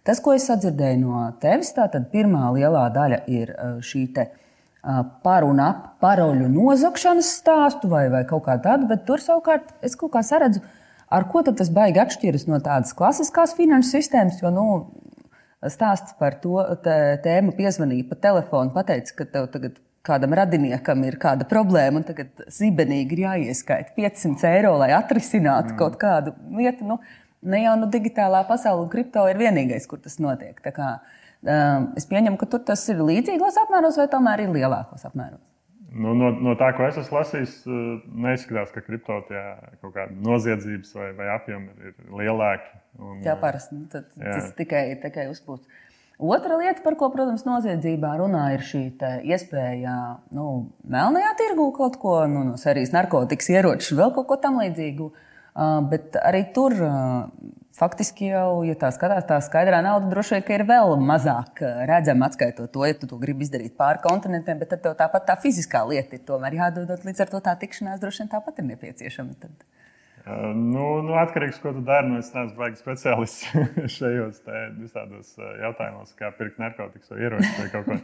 Tas, 0.08 0.20
ko 0.24 0.32
es 0.36 0.46
sadzirdēju 0.48 1.00
no 1.02 1.22
tevis, 1.40 1.74
tātad 1.76 2.06
pirmā 2.12 2.46
lielā 2.56 2.86
daļa 2.94 3.22
ir 3.28 3.52
šī 3.84 4.06
par 5.24 5.44
un 5.44 5.60
ap 5.60 5.82
paroļu 6.02 6.48
nozagšanas 6.52 7.28
stāstu 7.40 7.90
vai, 7.90 8.06
vai 8.12 8.22
kaut 8.28 8.46
kā 8.46 8.56
tādu, 8.62 8.86
bet 8.88 9.04
tur 9.08 9.20
savukārt 9.20 9.74
es 9.84 9.96
kaut 9.98 10.14
kā 10.14 10.22
saredzu, 10.24 10.62
ar 11.10 11.26
ko 11.28 11.42
tas 11.42 11.70
baigi 11.74 12.00
atšķiras 12.00 12.46
no 12.48 12.60
tādas 12.64 12.94
klasiskās 12.96 13.56
finanses 13.58 13.92
sistēmas. 13.96 14.38
Jo, 14.42 14.52
nu, 14.54 14.64
stāsts 15.66 16.14
par 16.18 16.38
to 16.42 16.60
tēmu 16.84 17.54
piezvanīja 17.58 18.06
pa 18.10 18.18
telefonu, 18.28 18.72
pateica, 18.74 19.16
ka 19.18 19.28
tev 19.32 19.48
tagad 19.54 19.78
kādam 20.08 20.34
radiniekam 20.38 21.02
ir 21.04 21.18
kāda 21.20 21.46
problēma, 21.48 22.00
un 22.00 22.06
tagad 22.08 22.46
zibenīgi 22.54 23.16
ir 23.16 23.24
jāieskaita 23.26 23.94
500 23.96 24.52
eiro, 24.54 24.76
lai 24.80 24.92
atrisinātu 24.96 25.74
mm. 25.74 25.78
kaut 25.80 25.98
kādu 26.00 26.34
lietu. 26.56 26.86
Nu, 26.88 26.98
ne 27.42 27.62
jau 27.64 27.74
nu, 27.80 27.90
digitālā 27.92 28.44
pasaule, 28.48 28.88
kripto 28.92 29.26
ir 29.30 29.40
vienīgais, 29.40 29.88
kur 29.90 30.00
tas 30.02 30.16
notiek. 30.22 30.62
Kā, 30.62 30.94
um, 31.42 31.90
es 31.98 32.08
pieņemu, 32.08 32.38
ka 32.40 32.48
tur 32.54 32.64
tas 32.70 32.86
ir 32.92 33.02
līdzīgos 33.04 33.60
apmēros 33.66 34.00
vai 34.00 34.08
tomēr 34.14 34.46
ir 34.46 34.54
lielākos 34.54 35.04
apmēros. 35.10 35.42
Nu, 35.88 36.12
no, 36.12 36.28
no 36.44 36.52
tā, 36.60 36.68
ko 36.76 36.84
es 36.84 36.98
esmu 37.00 37.16
lasījis, 37.16 37.52
uh, 37.64 38.00
neizskatās, 38.26 38.72
ka 38.74 38.82
kripto 38.84 39.22
kaut 39.28 39.94
kāda 39.94 40.12
noziedzības 40.24 40.90
vai, 40.98 41.10
vai 41.16 41.28
apjomi 41.32 41.88
ir 41.88 41.94
lielāki. 42.20 42.74
Un, 43.00 43.22
jā, 43.24 43.36
parasti 43.40 43.78
nu, 43.78 43.86
tas 43.88 44.50
tikai, 44.58 44.82
tikai 45.00 45.28
uzpūst. 45.32 45.64
Otra 46.18 46.58
lieta, 46.58 46.82
par 46.82 46.96
ko, 46.98 47.08
protams, 47.14 47.44
noziedzībā 47.46 48.16
runā, 48.18 48.48
ir 48.56 48.66
šī 48.66 48.82
iespēja 49.30 49.94
nu, 50.34 50.48
melnajā 50.90 51.30
tirgū 51.38 51.70
kaut 51.76 51.96
ko 52.02 52.18
nu, 52.28 52.42
no 52.50 52.58
serijas 52.60 52.92
narkotikas, 52.92 53.48
ieročus, 53.54 53.94
vēl 53.96 54.12
kaut 54.16 54.28
ko 54.28 54.38
tamlīdzīgu. 54.42 55.08
Uh, 55.58 55.78
bet 55.90 56.14
arī 56.20 56.44
tur 56.54 56.74
uh, 56.76 57.30
faktiski 57.78 58.32
jau, 58.32 58.64
ja 58.66 58.74
tā 58.78 58.90
skatās, 58.94 59.26
tā 59.28 59.38
skaidrā 59.44 59.80
nauda 59.84 60.10
droši 60.10 60.38
vien 60.38 60.58
ir 60.58 60.66
vēl 60.68 60.94
mazāk 61.00 61.62
redzama, 61.88 62.28
atskaitot 62.28 62.72
to, 62.74 62.84
ja 62.86 62.96
tu 62.98 63.08
to 63.10 63.18
gribi 63.22 63.46
izdarīt 63.46 63.76
pāri 63.78 64.02
kontinentiem, 64.04 64.60
bet 64.60 64.74
tad 64.74 64.86
tāpat 64.98 65.28
tā 65.30 65.38
fiziskā 65.40 65.84
lieta 65.88 66.18
ir 66.18 66.24
tomēr 66.28 66.58
jādod. 66.58 66.92
Līdz 67.06 67.24
ar 67.24 67.34
to 67.34 67.42
tā 67.44 67.54
tikšanās 67.62 68.02
droši 68.02 68.24
vien 68.24 68.32
tāpat 68.34 68.62
ir 68.62 68.70
nepieciešama. 68.72 69.38
Tad. 69.42 69.68
Nu, 70.28 70.98
nu, 71.04 71.14
atkarīgs 71.16 71.56
no 71.56 71.62
tā, 71.62 71.64
ko 71.64 71.74
tu 71.78 71.84
dari. 71.86 72.10
Nu, 72.10 72.18
es 72.20 72.28
neesmu 72.34 72.58
baigts 72.58 72.82
speciālists 72.84 73.46
šajos 73.96 74.42
visādos 74.76 75.32
jautājumos, 75.38 76.12
kā 76.18 76.32
pirkt 76.36 76.60
narkotikas 76.60 77.14
vai 77.14 77.22
ieročus 77.24 77.54
vai 77.56 77.68
kaut 77.72 77.88
ko. 77.88 77.96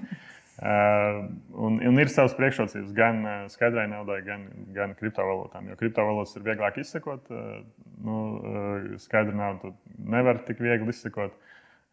Uh, 0.55 1.25
un, 1.59 1.81
un 1.83 1.97
ir 1.99 2.11
savas 2.13 2.37
priekšrocības 2.39 2.93
gan 2.95 3.25
skaidrai 3.51 3.89
naudai, 3.91 4.21
gan, 4.27 4.45
gan 4.77 4.93
kriptovalūtām. 5.01 5.73
Jo 5.73 5.79
kriptovalūtas 5.81 6.37
ir 6.39 6.45
vieglāk 6.47 6.79
izsekot. 6.79 7.27
Uh, 7.33 7.65
nu, 8.07 8.19
uh, 8.39 8.93
skaidru 9.03 9.35
naudu 9.39 9.73
nevar 9.99 10.39
tik 10.47 10.63
viegli 10.63 10.95
izsekot. 10.95 11.35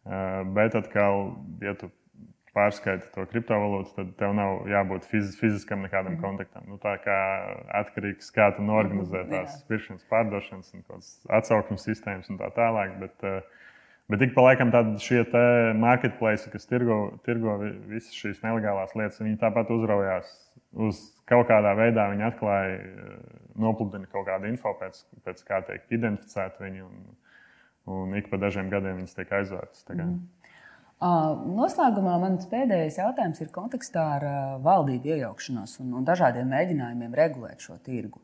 Bet 0.02 0.74
atkal, 0.74 1.28
ja 1.62 1.76
tu 1.78 1.86
pārskaiti 2.56 3.06
to 3.14 3.24
kriptovalūtu, 3.30 3.92
tad 3.96 4.08
tev 4.18 4.32
nav 4.36 4.64
jābūt 4.66 5.06
fiz, 5.08 5.30
fiziskam 5.38 5.84
nekādam 5.86 6.16
mm. 6.16 6.22
kontaktam. 6.24 6.66
Nu, 6.68 6.78
tā 6.82 6.96
kā 7.04 7.18
atkarīgs 7.80 8.26
no 8.26 8.32
tā, 8.32 8.34
kā 8.36 8.48
tu 8.56 8.66
norganizē 8.66 9.22
tās 9.30 9.60
pirkšanas, 9.70 10.04
pārdošanas, 10.10 11.12
atsauksmes 11.38 11.86
sistēmas 11.86 12.30
un 12.34 12.40
tā 12.42 12.50
tālāk. 12.56 12.98
Bet, 13.00 13.14
uh, 13.26 13.62
Bet 14.10 14.22
ik 14.26 14.34
pa 14.34 14.42
laikam 14.44 14.72
šie 15.00 15.22
marketplace, 15.78 16.50
kas 16.50 16.66
tirgo, 16.68 17.14
tirgo 17.24 17.54
visas 17.62 18.12
šīs 18.18 18.42
nelegālās 18.42 18.92
lietas, 18.98 19.22
viņi 19.22 19.38
tāpat 19.40 19.70
uzraujās 19.72 20.32
uz 20.72 21.00
kaut 21.28 21.48
kādā 21.48 21.72
veidā. 21.78 22.08
Viņi 22.12 22.26
atklāja, 22.28 22.76
eh, 22.76 23.40
nopludina 23.62 24.08
kaut 24.10 24.26
kādu 24.28 24.50
info, 24.50 24.74
pēc, 24.80 25.04
pēc 25.24 25.42
kā 25.48 25.62
tiek 25.68 25.86
identificēti 25.90 26.66
viņi. 26.66 26.86
Un, 26.86 27.02
un 27.92 28.14
ik 28.18 28.28
pa 28.30 28.38
dažiem 28.38 28.70
gadiem 28.70 29.00
viņas 29.00 29.16
tiek 29.16 29.32
aizvērtas. 29.38 29.86
Mm. 29.90 30.20
Noslēgumā 31.02 32.18
mans 32.22 32.46
pēdējais 32.46 33.00
jautājums 33.00 33.40
ir 33.42 33.48
kontekstā 33.54 34.04
ar 34.18 34.26
valdību 34.62 35.16
iejaukšanos 35.16 35.80
un, 35.82 35.96
un 35.98 36.04
dažādiem 36.06 36.46
mēģinājumiem 36.52 37.16
regulēt 37.18 37.64
šo 37.64 37.78
tirgu. 37.82 38.22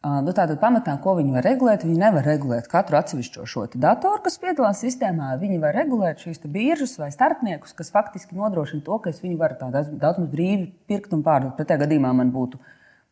Nu, 0.00 0.32
tātad, 0.32 0.54
pamatā, 0.62 0.94
ko 1.04 1.12
viņi 1.18 1.34
var 1.34 1.44
regulēt, 1.44 1.82
viņi 1.84 2.00
nevar 2.00 2.24
regulēt 2.24 2.70
katru 2.72 2.96
atsevišķo 2.96 3.42
šo 3.44 3.66
datoru, 3.74 4.22
kas 4.24 4.38
piedalās 4.40 4.78
sistēmā. 4.80 5.34
Viņi 5.42 5.58
var 5.60 5.76
regulēt 5.76 6.22
šīs 6.24 6.40
biržas 6.48 6.94
vai 6.96 7.10
starpniekus, 7.12 7.74
kas 7.76 7.92
faktiski 7.92 8.38
nodrošina 8.38 8.80
to, 8.86 8.96
ka 8.96 9.12
es 9.12 9.20
viņu 9.20 9.36
varu 9.42 9.58
daudz, 9.60 10.22
brīvi 10.32 10.70
pirkt 10.88 11.12
un 11.12 11.20
pārdot. 11.26 11.52
Pretējā 11.58 11.82
gadījumā 11.82 12.14
man 12.16 12.32
būtu 12.32 12.56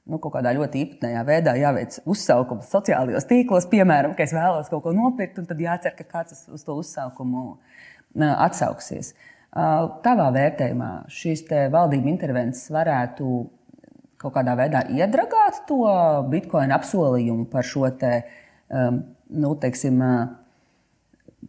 nu, 0.09 0.17
kaut 0.17 0.33
kādā 0.39 0.55
ļoti 0.57 0.81
īpatnējā 0.87 1.27
veidā 1.29 1.55
jāveic 1.61 1.99
uzsaukums 2.09 2.73
sociālajos 2.73 3.29
tīklos, 3.29 3.69
piemēram, 3.69 4.17
ka 4.17 4.25
es 4.25 4.33
vēlos 4.33 4.73
kaut 4.73 4.87
ko 4.87 4.97
nopirkt, 4.97 5.43
un 5.43 5.51
tad 5.51 5.61
jācer, 5.61 5.93
ka 5.99 6.09
kāds 6.09 6.47
uz 6.49 6.65
to 6.65 6.79
uzsaukumu 6.81 7.59
atsauksies. 8.17 9.13
Tavā 9.53 10.33
vērtējumā 10.33 10.91
šīs 11.13 11.45
valdību 11.69 12.15
intervences 12.17 12.73
varētu 12.73 13.45
kaut 14.19 14.35
kādā 14.35 14.57
veidā 14.59 14.83
iedragāt 14.95 15.63
to 15.69 15.85
bitkoinu 16.33 16.75
apsolījumu 16.77 17.47
par 17.53 17.67
šo 17.67 17.89
te, 18.01 18.13
um, 18.69 19.03
nu, 19.31 19.55
teiksim, 19.63 20.03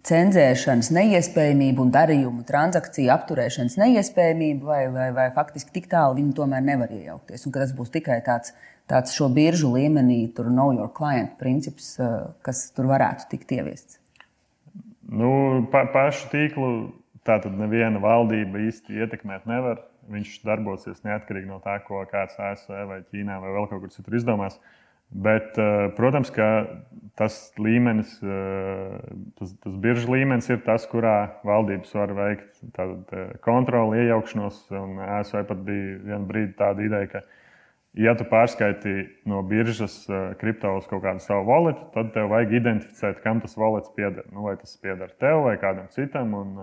cenzēšanas 0.05 0.91
neiespējamību 0.95 1.84
un 1.84 1.93
darījumu 1.93 2.43
transakciju 2.47 3.12
apturēšanas 3.13 3.77
neiespējamību, 3.82 4.67
vai, 4.69 4.84
vai, 4.93 5.10
vai 5.15 5.29
faktiski 5.36 5.73
tik 5.75 5.89
tālu 5.91 6.19
viņi 6.19 6.36
tomēr 6.38 6.63
nevar 6.65 6.93
iejaukties. 6.93 7.47
Un 7.47 7.55
tas 7.55 7.73
būs 7.75 7.91
tikai 7.95 8.19
tāds, 8.25 8.53
tāds 8.89 9.15
šo 9.17 9.32
biržu 9.34 9.73
līmenī, 9.73 10.21
tur 10.36 10.51
know 10.53 10.71
your 10.75 10.91
client 10.93 11.36
princips, 11.41 11.95
kas 12.45 12.69
tur 12.75 12.89
varētu 12.91 13.32
tikt 13.34 13.58
ieviests. 13.58 13.99
Nu, 15.10 15.65
pa, 15.73 15.88
pašu 15.89 16.29
tīklu 16.29 16.69
tā 17.25 17.39
tad 17.43 17.55
neviena 17.58 18.01
valdība 18.01 18.62
īsti 18.69 19.01
ietekmēt 19.03 19.49
nevar. 19.49 19.82
Viņš 20.09 20.39
darbosies 20.41 21.03
neatkarīgi 21.05 21.49
no 21.49 21.59
tā, 21.63 21.77
ko 21.85 22.01
kāds 22.09 22.39
ASV 22.41 22.83
vai 22.89 23.01
Ķīnā 23.11 23.39
vai 23.43 23.55
vēl 23.55 23.69
kaut 23.69 23.83
kur 23.83 23.93
citur 23.93 24.17
izdomās. 24.17 24.57
Bet, 25.09 25.57
eh, 25.57 25.89
protams, 25.97 26.29
ka 26.29 26.45
tas 27.17 27.51
līmenis, 27.57 28.11
eh, 28.21 28.99
tas, 29.39 29.55
tas 29.63 29.77
biržas 29.81 30.05
līmenis 30.05 30.49
ir 30.53 30.61
tas, 30.61 30.85
kurā 30.85 31.41
valdības 31.43 31.95
var 31.97 32.13
veikt 32.13 32.61
eh, 32.61 33.31
kontroli, 33.41 34.03
iejaukšanos. 34.05 34.67
ASV 35.17 35.47
pat 35.49 35.63
bija 35.65 35.97
viena 36.03 36.21
brīdi 36.29 36.53
tāda 36.61 36.85
ideja, 36.85 37.09
ka, 37.09 37.23
ja 37.97 38.13
tu 38.13 38.27
pārskaiti 38.29 39.09
no 39.25 39.41
biržas 39.41 40.03
kripto 40.37 40.75
uz 40.77 40.85
kaut 40.85 41.01
kādu 41.07 41.25
savu 41.25 41.49
valūtu, 41.49 41.89
tad 41.95 42.13
tev 42.13 42.29
vajag 42.29 42.53
identificēt, 42.61 43.23
kam 43.25 43.41
tas 43.41 43.57
valūts 43.57 43.89
pieder. 43.97 44.29
Nu, 44.29 44.45
vai 44.45 44.59
tas 44.61 44.77
pieder 44.77 45.09
tev 45.17 45.41
vai 45.49 45.57
kādam 45.57 45.89
citam. 45.95 46.37
Un, 46.37 46.53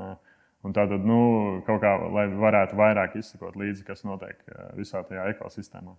Un 0.66 0.74
tātad, 0.74 1.04
nu, 1.06 1.18
kaut 1.66 1.82
kā, 1.84 1.92
lai 2.12 2.26
varētu 2.32 2.78
vairāk 2.78 3.14
izsekot 3.20 3.56
līdzi, 3.58 3.84
kas 3.86 4.02
notiek 4.06 4.40
visā 4.74 5.04
tajā 5.06 5.28
ekosistēmā. 5.34 5.94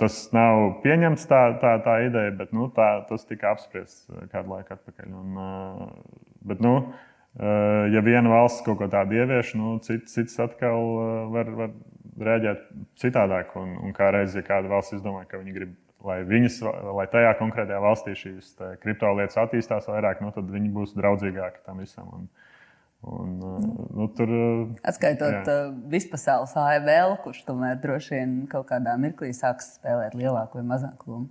Tas 0.00 0.16
nav 0.36 0.80
pieņemts 0.84 1.26
tā, 1.28 1.40
tā, 1.62 1.74
tā 1.84 1.96
ideja, 2.06 2.32
bet 2.38 2.52
nu, 2.56 2.68
tā, 2.74 2.88
tas 3.08 3.24
tika 3.28 3.54
apspriests 3.54 4.08
kādu 4.32 4.54
laiku 4.54 4.76
atpakaļ. 4.76 5.14
Un, 5.20 5.38
bet, 6.46 6.62
nu, 6.64 6.74
ja 7.92 8.04
viena 8.06 8.32
valsts 8.32 8.64
kaut 8.66 8.80
ko 8.80 8.90
tādu 8.92 9.18
ievieš, 9.18 9.54
nu, 9.58 9.76
cits, 9.84 10.14
cits 10.14 10.40
atkal 10.44 10.86
var, 11.34 11.52
var 11.62 11.76
rēģēt 12.30 12.66
citādāk. 13.00 13.56
Un, 13.60 13.76
un 13.84 13.96
kā 13.96 14.12
reizē, 14.14 14.44
ja 14.44 14.50
kāda 14.52 14.70
valsts 14.72 15.00
izdomā, 15.00 15.24
ka 15.28 15.40
viņi 15.42 15.56
grib 15.56 15.76
lai, 16.04 16.20
viņas, 16.26 16.60
lai 16.96 17.06
tajā 17.12 17.32
konkrētajā 17.40 17.80
valstī 17.82 18.14
šīs 18.18 18.52
kriptolietas 18.82 19.38
attīstās 19.40 19.88
vairāk, 19.90 20.22
nu, 20.24 20.32
tad 20.34 20.48
viņi 20.52 20.72
būs 20.74 20.94
draudzīgāki 20.98 21.64
tam 21.66 21.82
visam. 21.82 22.08
Un, 22.16 22.28
un, 23.06 23.34
nu, 23.96 24.06
tur, 24.16 24.32
Atskaitot 24.86 25.48
jā. 25.48 25.58
vispasaules 25.92 26.54
AVL, 26.58 27.16
kurš 27.24 27.42
tomēr 27.48 27.78
droši 27.82 28.16
vien 28.16 28.34
kaut 28.50 28.68
kādā 28.70 28.96
mirklī 29.00 29.32
sāks 29.36 29.74
spēlēt 29.78 30.16
lielāku 30.18 30.60
vai 30.60 30.66
mazāku 30.74 31.14
lomu. 31.14 31.30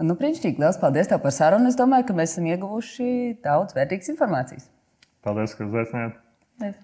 Nu, 0.00 0.14
Brīnišķīgi, 0.16 0.62
liels 0.62 0.78
paldies 0.80 1.10
tev 1.10 1.20
par 1.20 1.34
sarunu. 1.36 1.68
Es 1.68 1.76
domāju, 1.76 2.06
ka 2.08 2.16
mēs 2.16 2.32
esam 2.32 2.46
ieguvuši 2.48 3.08
daudz 3.44 3.76
vērtīgas 3.76 4.08
informācijas. 4.14 4.70
Paldies, 5.26 5.52
ka 5.58 5.66
uzaicinājāt. 5.66 6.80